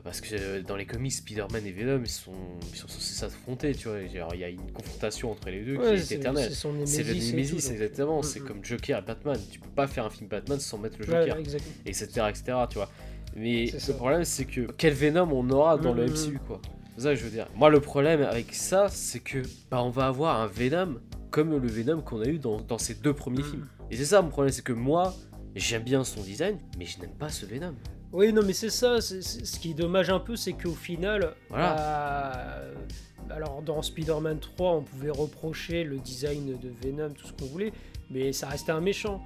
parce 0.04 0.20
que 0.20 0.60
dans 0.60 0.76
les 0.76 0.86
comics, 0.86 1.12
Spider-Man 1.12 1.66
et 1.66 1.72
Venom, 1.72 2.00
ils 2.02 2.08
sont, 2.08 2.32
ils 2.72 2.78
sont 2.78 2.86
censés 2.86 3.14
s'affronter, 3.14 3.74
tu 3.74 3.88
vois. 3.88 3.98
Il 4.00 4.40
y 4.40 4.44
a 4.44 4.48
une 4.48 4.70
confrontation 4.70 5.32
entre 5.32 5.50
les 5.50 5.62
deux 5.62 5.76
qui 5.76 5.82
est, 5.82 6.12
éternelle. 6.12 6.52
C'est 6.52 7.02
le 7.02 7.14
Nemesis, 7.14 7.70
exactement. 7.70 8.22
C'est 8.22 8.40
comme 8.40 8.64
Joker 8.64 9.00
et 9.00 9.02
Batman. 9.02 9.38
Tu 9.50 9.58
peux 9.58 9.68
pas 9.68 9.88
faire 9.88 10.06
un 10.06 10.10
film 10.10 10.28
Batman 10.28 10.60
sans 10.60 10.78
mettre 10.78 10.98
le 11.00 11.06
Joker, 11.06 11.36
etc., 11.84 12.06
etc., 12.28 12.44
tu 12.70 12.76
vois. 12.76 12.90
Mais 13.36 13.66
le 13.66 13.92
problème, 13.94 14.24
c'est 14.24 14.44
que 14.44 14.62
quel 14.78 14.94
Venom 14.94 15.28
on 15.32 15.50
aura 15.50 15.76
dans 15.76 15.92
le 15.92 16.06
MCU, 16.06 16.38
quoi. 16.46 16.60
C'est 16.96 17.02
ça 17.02 17.10
que 17.10 17.16
je 17.16 17.24
veux 17.24 17.30
dire. 17.30 17.48
Moi, 17.56 17.70
le 17.70 17.80
problème 17.80 18.22
avec 18.22 18.54
ça, 18.54 18.88
c'est 18.88 19.20
que 19.20 19.42
bah, 19.70 19.82
on 19.82 19.90
va 19.90 20.06
avoir 20.06 20.40
un 20.40 20.46
Venom 20.46 21.00
comme 21.30 21.56
le 21.56 21.68
Venom 21.68 22.02
qu'on 22.02 22.20
a 22.20 22.26
eu 22.26 22.38
dans, 22.38 22.60
dans 22.60 22.78
ces 22.78 22.94
deux 22.94 23.14
premiers 23.14 23.42
films. 23.42 23.66
Et 23.90 23.96
c'est 23.96 24.04
ça 24.04 24.22
mon 24.22 24.28
problème, 24.28 24.52
c'est 24.52 24.64
que 24.64 24.72
moi, 24.72 25.14
j'aime 25.54 25.82
bien 25.82 26.04
son 26.04 26.22
design, 26.22 26.58
mais 26.78 26.86
je 26.86 26.98
n'aime 27.00 27.14
pas 27.14 27.28
ce 27.28 27.46
Venom. 27.46 27.74
Oui, 28.12 28.32
non, 28.32 28.42
mais 28.44 28.52
c'est 28.52 28.70
ça. 28.70 29.00
ce 29.00 29.58
qui 29.60 29.70
est 29.70 29.74
dommage 29.74 30.10
un 30.10 30.18
peu, 30.18 30.34
c'est 30.36 30.52
qu'au 30.52 30.72
final, 30.72 31.34
voilà. 31.48 31.74
Bah, 31.74 33.34
alors 33.34 33.62
dans 33.62 33.80
Spider-Man 33.80 34.40
3, 34.40 34.72
on 34.72 34.82
pouvait 34.82 35.10
reprocher 35.10 35.84
le 35.84 35.98
design 35.98 36.58
de 36.58 36.68
Venom, 36.82 37.10
tout 37.10 37.28
ce 37.28 37.32
qu'on 37.32 37.46
voulait, 37.46 37.72
mais 38.10 38.32
ça 38.32 38.48
restait 38.48 38.72
un 38.72 38.80
méchant. 38.80 39.22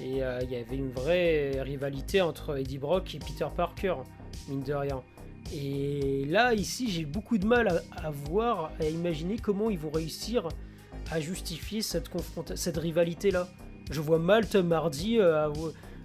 Et 0.00 0.22
euh, 0.22 0.40
il 0.42 0.50
y 0.50 0.56
avait 0.56 0.76
une 0.76 0.90
vraie 0.90 1.60
rivalité 1.60 2.22
entre 2.22 2.56
Eddie 2.56 2.78
Brock 2.78 3.14
et 3.14 3.18
Peter 3.18 3.48
Parker, 3.54 3.96
mine 4.48 4.62
de 4.62 4.72
rien. 4.72 5.02
Et 5.52 6.24
là, 6.26 6.54
ici, 6.54 6.90
j'ai 6.90 7.04
beaucoup 7.04 7.36
de 7.36 7.46
mal 7.46 7.68
à, 7.68 8.06
à, 8.06 8.10
voir, 8.10 8.70
à 8.80 8.86
imaginer 8.86 9.36
comment 9.36 9.68
ils 9.68 9.78
vont 9.78 9.90
réussir 9.90 10.48
à 11.10 11.20
justifier 11.20 11.82
cette, 11.82 12.10
cette 12.54 12.76
rivalité-là. 12.76 13.48
Je 13.90 14.00
vois 14.00 14.18
mal 14.18 14.46
Tom 14.48 14.72
Hardy 14.72 15.18
euh, 15.18 15.48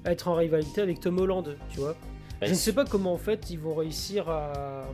être 0.06 0.28
en 0.28 0.36
rivalité 0.36 0.82
avec 0.82 1.00
Tom 1.00 1.20
Holland, 1.20 1.58
tu 1.70 1.80
vois. 1.80 1.96
Je 2.42 2.50
ne 2.50 2.56
sais 2.56 2.74
pas 2.74 2.86
comment 2.86 3.14
en 3.14 3.18
fait 3.18 3.50
ils 3.50 3.58
vont 3.58 3.74
réussir 3.74 4.30
à, 4.30 4.86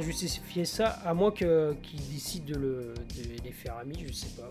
justifier 0.00 0.66
ça, 0.66 0.88
à 1.04 1.14
moins 1.14 1.32
qu'ils 1.32 1.76
décident 2.12 2.46
de, 2.46 2.54
le, 2.56 2.94
les 3.42 3.52
faire 3.52 3.78
amis, 3.78 4.04
je 4.06 4.12
sais 4.12 4.28
pas. 4.36 4.48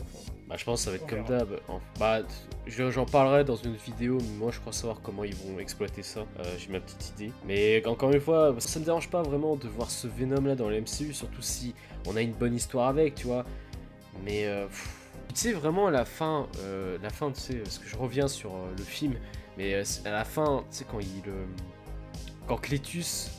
bah, 0.48 0.56
je 0.58 0.66
pense 0.66 0.80
que 0.80 0.86
ça 0.86 0.90
va 0.90 0.96
être 0.98 1.08
comme 1.08 1.26
d'hab. 1.26 1.60
Bah, 2.00 2.22
j'en 2.68 3.06
parlerai 3.06 3.44
dans 3.44 3.56
une 3.56 3.76
vidéo, 3.76 4.18
mais 4.18 4.38
moi 4.38 4.52
je 4.52 4.60
crois 4.60 4.74
savoir 4.74 5.00
comment 5.02 5.24
ils 5.24 5.36
vont 5.36 5.60
exploiter 5.60 6.02
ça. 6.02 6.22
Euh, 6.22 6.44
j'ai 6.58 6.72
ma 6.72 6.80
petite 6.80 7.14
idée. 7.16 7.32
Mais 7.46 7.86
encore 7.86 8.12
une 8.12 8.22
fois, 8.22 8.56
ça 8.58 8.80
me 8.80 8.86
dérange 8.86 9.10
pas 9.10 9.22
vraiment 9.22 9.56
de 9.56 9.68
voir 9.68 9.92
ce 9.92 10.08
Venom 10.08 10.42
là 10.42 10.56
dans 10.56 10.70
le 10.70 10.82
MCU, 10.82 11.14
surtout 11.14 11.44
si 11.44 11.76
on 12.08 12.16
a 12.16 12.22
une 12.22 12.34
bonne 12.34 12.56
histoire 12.56 12.88
avec, 12.88 13.14
tu 13.14 13.28
vois. 13.28 13.46
Mais 14.24 14.46
euh, 14.46 14.68
tu 15.30 15.36
sais 15.36 15.52
vraiment 15.54 15.88
à 15.88 15.92
la 15.92 16.06
fin, 16.06 16.48
euh, 16.60 16.98
la 17.02 17.10
fin, 17.10 17.32
tu 17.32 17.40
sais, 17.40 17.56
parce 17.56 17.78
que 17.78 17.88
je 17.88 17.96
reviens 17.98 18.28
sur 18.28 18.52
le 18.78 18.84
film, 18.84 19.16
mais 19.58 19.76
à 20.06 20.12
la 20.12 20.26
fin, 20.26 20.64
tu 20.72 20.78
sais 20.78 20.86
quand 20.90 21.00
il 21.00 21.08
quand 22.48 22.58
Clétus, 22.58 23.30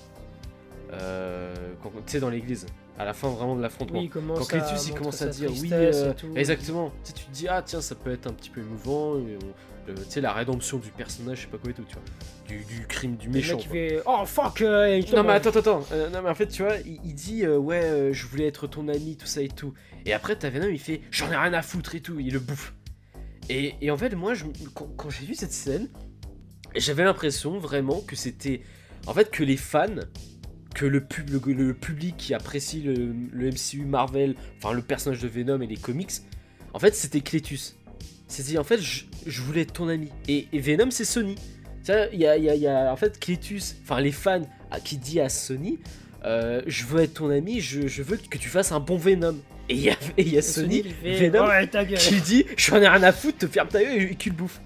euh, 0.92 1.54
tu 1.82 1.90
sais, 2.06 2.20
dans 2.20 2.30
l'église, 2.30 2.66
à 2.96 3.04
la 3.04 3.12
fin 3.12 3.28
vraiment 3.28 3.56
de 3.56 3.62
l'affrontement, 3.62 4.02
quand 4.08 4.46
Clétus 4.46 4.88
il 4.88 4.94
commence 4.94 5.20
à 5.22 5.26
dire 5.26 5.50
oui, 5.50 5.68
euh, 5.72 6.12
exactement, 6.36 6.92
tu, 7.04 7.12
tu 7.12 7.24
te 7.24 7.30
dis 7.30 7.48
ah 7.48 7.62
tiens, 7.62 7.80
ça 7.80 7.94
peut 7.94 8.12
être 8.12 8.28
un 8.28 8.32
petit 8.32 8.50
peu 8.50 8.60
émouvant, 8.60 9.16
tu 9.94 10.02
sais, 10.08 10.20
la 10.20 10.32
rédemption 10.32 10.78
du 10.78 10.90
personnage, 10.90 11.38
je 11.38 11.42
sais 11.42 11.48
pas 11.48 11.58
quoi 11.58 11.70
et 11.70 11.74
tout, 11.74 11.84
tu 11.88 11.94
vois, 11.94 12.02
du, 12.48 12.64
du 12.64 12.86
crime, 12.86 13.16
du 13.16 13.28
méchant. 13.28 13.56
Qui 13.56 13.68
fait, 13.68 14.02
oh 14.06 14.24
fuck 14.26 14.60
euh, 14.62 15.00
Non, 15.14 15.22
mais 15.22 15.32
attends, 15.32 15.50
attends, 15.50 15.86
non, 16.12 16.22
mais 16.22 16.30
en 16.30 16.34
fait, 16.34 16.48
tu 16.48 16.62
vois, 16.62 16.76
il, 16.84 17.14
dit 17.14 17.46
ouais, 17.46 18.10
je 18.12 18.26
voulais 18.26 18.46
être 18.46 18.66
ton 18.66 18.88
ami, 18.88 19.16
tout 19.16 19.26
ça 19.26 19.42
et 19.42 19.48
tout. 19.48 19.74
Et 20.06 20.12
après, 20.12 20.36
t'as 20.36 20.50
Venom, 20.50 20.68
il 20.68 20.78
fait 20.78 21.02
j'en 21.10 21.30
ai 21.30 21.36
rien 21.36 21.52
à 21.52 21.62
foutre 21.62 21.94
et 21.94 22.00
tout, 22.00 22.18
il 22.20 22.32
le 22.32 22.40
bouffe. 22.40 22.74
Et, 23.48 23.74
et 23.80 23.90
en 23.90 23.96
fait, 23.96 24.14
moi, 24.14 24.34
je, 24.34 24.44
quand, 24.74 24.88
quand 24.96 25.10
j'ai 25.10 25.26
vu 25.26 25.34
cette 25.34 25.52
scène, 25.52 25.88
j'avais 26.76 27.04
l'impression 27.04 27.58
vraiment 27.58 28.00
que 28.00 28.14
c'était 28.14 28.62
en 29.06 29.14
fait, 29.14 29.30
que 29.30 29.42
les 29.42 29.56
fans, 29.56 29.86
que 30.74 30.86
le, 30.86 31.04
le, 31.46 31.74
public 31.74 32.16
qui 32.16 32.34
apprécie 32.34 32.82
le, 32.82 33.50
MCU 33.50 33.84
Marvel, 33.84 34.36
enfin 34.58 34.72
le 34.72 34.82
personnage 34.82 35.20
de 35.20 35.28
Venom 35.28 35.60
et 35.60 35.66
les 35.66 35.76
comics, 35.76 36.12
en 36.72 36.78
fait, 36.78 36.94
c'était 36.94 37.20
Cletus. 37.20 37.76
C'est 38.28 38.58
en 38.58 38.64
fait, 38.64 38.80
je, 38.80 39.04
voulais 39.26 39.62
être 39.62 39.72
ton 39.72 39.88
ami. 39.88 40.08
Et, 40.28 40.46
Venom, 40.52 40.90
c'est 40.90 41.04
Sony. 41.04 41.36
Il 42.12 42.20
y 42.20 42.26
a, 42.26 42.36
y, 42.36 42.66
a, 42.66 42.92
en 42.92 42.96
fait 42.96 43.18
Cletus, 43.18 43.74
enfin 43.82 44.00
les 44.00 44.12
fans 44.12 44.46
qui 44.84 44.96
dit 44.96 45.18
à 45.18 45.28
Sony, 45.28 45.78
euh, 46.24 46.62
je 46.66 46.84
veux 46.84 47.00
être 47.00 47.14
ton 47.14 47.30
ami, 47.30 47.60
je, 47.60 48.02
veux 48.02 48.16
que 48.16 48.38
tu 48.38 48.48
fasses 48.48 48.70
un 48.72 48.80
bon 48.80 48.96
Venom. 48.96 49.36
Et 49.68 49.74
il 49.74 49.80
y 49.80 49.90
a, 49.90 49.96
y 50.18 50.38
a 50.38 50.42
Sony, 50.42 50.84
Venom, 51.02 51.48
qui 51.96 52.20
dit, 52.20 52.44
je 52.56 52.70
n'en 52.72 52.82
ai 52.82 52.88
rien 52.88 53.02
à 53.02 53.12
foutre, 53.12 53.38
te 53.38 53.46
ferme 53.46 53.68
ta 53.68 53.82
gueule 53.82 54.02
et 54.02 54.14
qu'il 54.14 54.32
bouffe. 54.32 54.60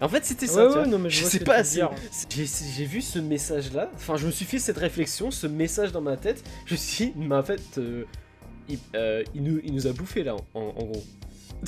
En 0.00 0.08
fait, 0.08 0.24
c'était 0.24 0.46
ça. 0.46 0.66
je, 1.08 1.24
sais 1.24 1.40
pas. 1.40 1.62
J'ai 1.62 2.84
vu 2.86 3.02
ce 3.02 3.18
message-là. 3.18 3.90
Enfin, 3.94 4.16
je 4.16 4.26
me 4.26 4.30
suis 4.30 4.46
fait 4.46 4.58
cette 4.58 4.78
réflexion, 4.78 5.30
ce 5.30 5.46
message 5.46 5.92
dans 5.92 6.00
ma 6.00 6.16
tête. 6.16 6.42
Je 6.64 6.72
me 6.72 6.78
suis 6.78 7.06
dit, 7.06 7.12
mais 7.16 7.34
en 7.34 7.42
fait, 7.42 7.60
euh, 7.76 8.04
euh, 8.94 9.22
il, 9.34 9.42
nous, 9.42 9.60
il, 9.62 9.74
nous, 9.74 9.86
a 9.86 9.92
bouffé 9.92 10.22
là, 10.22 10.36
en, 10.54 10.72
gros. 10.72 11.04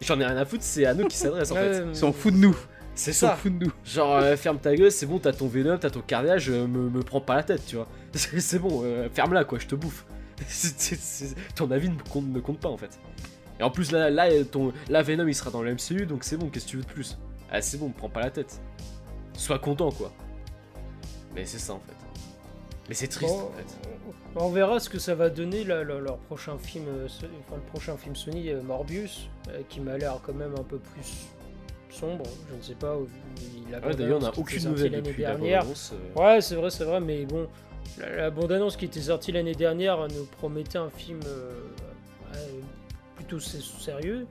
J'en 0.00 0.20
ai 0.20 0.26
rien 0.26 0.36
à 0.36 0.44
foutre, 0.44 0.62
c'est 0.62 0.86
à 0.86 0.94
nous 0.94 1.06
qui 1.06 1.16
s'adresse 1.16 1.50
en 1.50 1.54
fait. 1.56 1.84
Ils 1.88 1.96
s'en 1.96 2.12
foutent 2.12 2.34
de 2.34 2.38
nous. 2.38 2.56
C'est 2.94 3.12
ça. 3.12 3.38
De 3.44 3.50
nous. 3.50 3.72
Genre, 3.84 4.16
euh, 4.16 4.36
ferme 4.36 4.58
ta 4.58 4.74
gueule, 4.74 4.90
c'est 4.90 5.06
bon, 5.06 5.18
t'as 5.18 5.32
ton 5.32 5.48
Venom, 5.48 5.76
t'as 5.78 5.90
ton 5.90 6.00
carnage, 6.00 6.50
me, 6.50 6.66
me 6.66 7.02
prends 7.02 7.20
pas 7.20 7.36
la 7.36 7.42
tête, 7.42 7.66
tu 7.66 7.76
vois. 7.76 7.88
C'est 8.14 8.58
bon, 8.58 8.82
ferme-la 9.12 9.44
quoi, 9.44 9.58
je 9.58 9.66
te 9.66 9.74
bouffe. 9.74 10.06
ton 11.54 11.70
avis 11.70 11.90
ne 11.90 12.00
compte, 12.10 12.26
ne 12.26 12.40
compte 12.40 12.58
pas 12.58 12.68
en 12.68 12.76
fait. 12.76 12.98
Et 13.58 13.62
en 13.62 13.70
plus, 13.70 13.90
là, 13.92 14.10
là, 14.10 14.28
ton, 14.44 14.72
là, 14.88 15.02
Venom 15.02 15.26
il 15.26 15.34
sera 15.34 15.50
dans 15.50 15.62
le 15.62 15.74
MCU, 15.74 16.06
donc 16.06 16.24
c'est 16.24 16.36
bon, 16.36 16.48
qu'est-ce 16.48 16.66
que 16.66 16.70
tu 16.70 16.76
veux 16.76 16.82
de 16.82 16.88
plus? 16.88 17.18
Ah, 17.50 17.62
c'est 17.62 17.78
bon, 17.78 17.90
prends 17.90 18.08
pas 18.10 18.20
la 18.20 18.30
tête. 18.30 18.60
Sois 19.34 19.58
content, 19.58 19.90
quoi. 19.90 20.12
Mais 21.34 21.44
c'est 21.46 21.58
ça, 21.58 21.74
en 21.74 21.80
fait. 21.80 21.94
Mais 22.88 22.94
c'est 22.94 23.08
triste, 23.08 23.32
en 23.34 23.52
fait. 23.56 23.88
On 24.38 24.50
verra 24.50 24.80
ce 24.80 24.90
que 24.90 24.98
ça 24.98 25.14
va 25.14 25.30
donner, 25.30 25.64
là, 25.64 25.82
leur, 25.82 26.18
prochain 26.18 26.58
film, 26.58 26.84
euh, 26.88 27.06
enfin, 27.06 27.56
le 27.56 27.70
prochain 27.70 27.96
film 27.96 28.14
Sony, 28.14 28.50
euh, 28.50 28.62
Morbius, 28.62 29.28
euh, 29.48 29.62
qui 29.68 29.80
m'a 29.80 29.96
l'air 29.96 30.20
quand 30.22 30.34
même 30.34 30.52
un 30.58 30.62
peu 30.62 30.78
plus 30.78 31.26
sombre, 31.90 32.24
je 32.50 32.56
ne 32.56 32.62
sais 32.62 32.74
pas. 32.74 32.96
Il 33.66 33.74
a 33.74 33.80
D'ailleurs, 33.80 34.18
on 34.18 34.22
n'a 34.22 34.32
aucune 34.36 34.68
nouvelle 34.68 34.92
l'année 34.92 35.12
dernière. 35.14 35.64
Ouais, 36.14 36.40
c'est 36.42 36.54
vrai, 36.54 36.70
c'est 36.70 36.84
vrai, 36.84 37.00
mais 37.00 37.24
bon, 37.24 37.48
la, 37.98 38.30
bande-annonce 38.30 38.76
qui 38.76 38.84
était 38.84 39.00
sortie 39.00 39.32
l'année 39.32 39.54
dernière 39.54 40.06
nous 40.08 40.26
promettait 40.38 40.78
un 40.78 40.90
film 40.90 41.20
plutôt 43.16 43.40
sérieux 43.40 44.26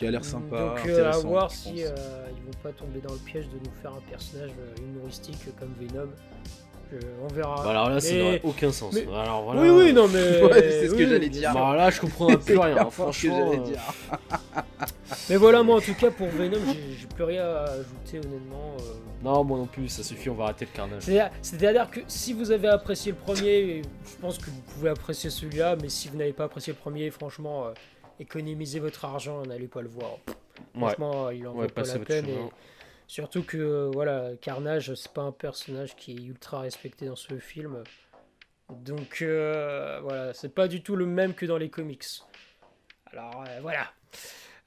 qui 0.00 0.06
a 0.06 0.10
l'air 0.10 0.24
sympa. 0.24 0.76
Donc 0.76 0.86
euh, 0.86 1.12
à 1.12 1.18
voir 1.18 1.50
si 1.50 1.84
euh, 1.84 1.90
ils 2.34 2.42
vont 2.42 2.58
pas 2.62 2.72
tomber 2.72 3.00
dans 3.00 3.12
le 3.12 3.18
piège 3.18 3.46
de 3.48 3.58
nous 3.58 3.72
faire 3.82 3.92
un 3.92 4.00
personnage 4.10 4.52
humoristique 4.78 5.54
comme 5.58 5.74
Venom. 5.78 6.08
On 7.22 7.32
verra. 7.32 7.56
Bah 7.62 7.70
alors 7.70 7.90
là, 7.90 8.00
ça 8.00 8.14
n'aurait 8.14 8.40
aucun 8.44 8.72
sens. 8.72 8.96
Alors, 8.96 9.42
voilà... 9.44 9.62
Oui, 9.62 9.68
oui, 9.68 9.92
non, 9.92 10.08
mais. 10.08 10.40
c'est 10.52 10.88
ce 10.88 10.94
que 10.94 11.06
j'allais 11.06 11.28
dire. 11.28 11.52
Bah 11.52 11.74
là, 11.76 11.90
je 11.90 12.00
comprends 12.00 12.34
plus 12.36 12.58
rien, 12.58 12.84
franchement. 12.90 13.54
dire. 13.58 13.80
mais 15.30 15.36
voilà, 15.36 15.62
moi 15.62 15.76
en 15.76 15.80
tout 15.80 15.94
cas, 15.94 16.10
pour 16.10 16.28
Venom, 16.28 16.58
j'ai 16.66 17.06
plus 17.06 17.24
rien 17.24 17.44
à 17.44 17.64
ajouter, 17.64 18.18
honnêtement. 18.26 18.76
Non, 19.22 19.44
moi 19.44 19.58
non 19.58 19.66
plus, 19.66 19.88
ça 19.88 20.02
suffit, 20.02 20.30
on 20.30 20.34
va 20.34 20.44
arrêter 20.44 20.66
le 20.66 20.76
carnage. 20.76 21.02
C'est-à-dire 21.42 21.90
que 21.90 22.00
si 22.06 22.32
vous 22.32 22.50
avez 22.50 22.68
apprécié 22.68 23.12
le 23.12 23.18
premier, 23.18 23.82
je 24.04 24.16
pense 24.20 24.38
que 24.38 24.46
vous 24.46 24.62
pouvez 24.74 24.90
apprécier 24.90 25.30
celui-là, 25.30 25.76
mais 25.80 25.88
si 25.88 26.08
vous 26.08 26.16
n'avez 26.16 26.32
pas 26.32 26.44
apprécié 26.44 26.72
le 26.72 26.78
premier, 26.78 27.10
franchement, 27.10 27.66
économisez 28.18 28.80
votre 28.80 29.04
argent, 29.04 29.42
n'allez 29.46 29.68
pas 29.68 29.82
le 29.82 29.88
voir. 29.88 30.12
Franchement, 30.76 31.30
il 31.30 31.46
en 31.46 31.52
vaut 31.52 31.66
pas 31.66 31.82
la 31.82 31.98
peine. 31.98 32.26
Surtout 33.10 33.42
que 33.42 33.90
voilà, 33.92 34.30
Carnage, 34.40 34.94
c'est 34.94 35.12
pas 35.12 35.22
un 35.22 35.32
personnage 35.32 35.96
qui 35.96 36.12
est 36.12 36.22
ultra 36.22 36.60
respecté 36.60 37.06
dans 37.06 37.16
ce 37.16 37.38
film. 37.38 37.82
Donc 38.70 39.18
euh, 39.20 39.98
voilà, 40.00 40.32
c'est 40.32 40.54
pas 40.54 40.68
du 40.68 40.80
tout 40.80 40.94
le 40.94 41.06
même 41.06 41.34
que 41.34 41.44
dans 41.44 41.58
les 41.58 41.70
comics. 41.70 42.04
Alors 43.12 43.44
euh, 43.48 43.58
voilà. 43.62 43.92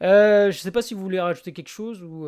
Euh, 0.01 0.51
je 0.51 0.58
sais 0.58 0.71
pas 0.71 0.82
si 0.82 0.93
vous 0.93 1.01
voulez 1.01 1.21
rajouter 1.21 1.53
quelque 1.53 1.69
chose 1.69 2.03
ou. 2.03 2.27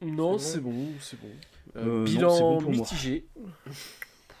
non, 0.00 0.38
c'est 0.38 0.60
bon, 0.60 0.88
c'est 1.00 1.18
bon. 1.20 2.04
bilan 2.04 2.62
mitigé. 2.62 3.26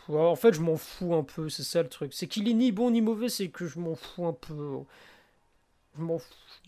en 0.08 0.36
fait, 0.36 0.54
je 0.54 0.62
m'en 0.62 0.78
fous 0.78 1.14
un 1.14 1.24
peu, 1.24 1.50
c'est 1.50 1.62
ça 1.62 1.82
le 1.82 1.90
truc. 1.90 2.14
C'est 2.14 2.26
qu'il 2.26 2.48
est 2.48 2.54
ni 2.54 2.72
bon 2.72 2.90
ni 2.90 3.02
mauvais, 3.02 3.28
c'est 3.28 3.48
que 3.48 3.66
je 3.66 3.78
m'en 3.78 3.96
fous 3.96 4.26
un 4.26 4.32
peu. 4.32 4.78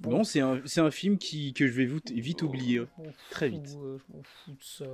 Non, 0.06 0.24
c'est 0.24 0.40
un, 0.40 0.60
un, 0.76 0.90
film 0.90 1.18
qui, 1.18 1.52
que 1.52 1.66
je 1.66 1.72
vais 1.72 1.86
vite, 1.86 2.42
oublier. 2.42 2.82
Très 3.30 3.48
vite. 3.48 3.68
je 3.68 3.76
m'en 3.76 4.22
fous 4.22 4.52
de 4.52 4.62
ça. 4.62 4.84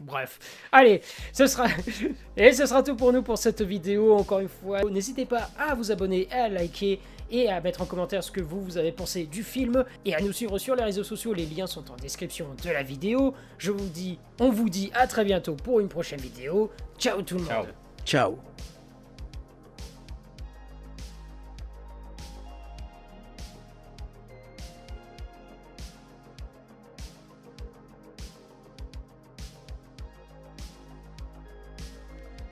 Bref, 0.00 0.38
allez, 0.72 1.00
ce 1.32 1.46
sera 1.46 1.66
et 2.36 2.52
ce 2.52 2.66
sera 2.66 2.82
tout 2.82 2.96
pour 2.96 3.12
nous 3.12 3.22
pour 3.22 3.38
cette 3.38 3.62
vidéo. 3.62 4.16
Encore 4.16 4.40
une 4.40 4.48
fois, 4.48 4.82
n'hésitez 4.84 5.26
pas 5.26 5.50
à 5.58 5.74
vous 5.74 5.92
abonner, 5.92 6.28
à 6.30 6.48
liker 6.48 6.98
et 7.30 7.48
à 7.48 7.60
mettre 7.60 7.82
en 7.82 7.86
commentaire 7.86 8.24
ce 8.24 8.30
que 8.30 8.40
vous, 8.40 8.62
vous 8.62 8.78
avez 8.78 8.92
pensé 8.92 9.24
du 9.24 9.42
film 9.42 9.84
et 10.04 10.14
à 10.14 10.20
nous 10.20 10.32
suivre 10.32 10.58
sur 10.58 10.74
les 10.74 10.84
réseaux 10.84 11.04
sociaux. 11.04 11.34
Les 11.34 11.46
liens 11.46 11.66
sont 11.66 11.90
en 11.90 11.96
description 11.96 12.48
de 12.62 12.70
la 12.70 12.82
vidéo. 12.82 13.34
Je 13.58 13.70
vous 13.70 13.88
dis, 13.88 14.18
on 14.40 14.50
vous 14.50 14.68
dit 14.68 14.90
à 14.94 15.06
très 15.06 15.24
bientôt 15.24 15.54
pour 15.54 15.80
une 15.80 15.88
prochaine 15.88 16.20
vidéo. 16.20 16.70
Ciao 16.98 17.22
tout 17.22 17.36
le 17.36 17.42
monde. 17.42 17.68
Ciao. 18.04 18.36
Ciao 18.36 18.71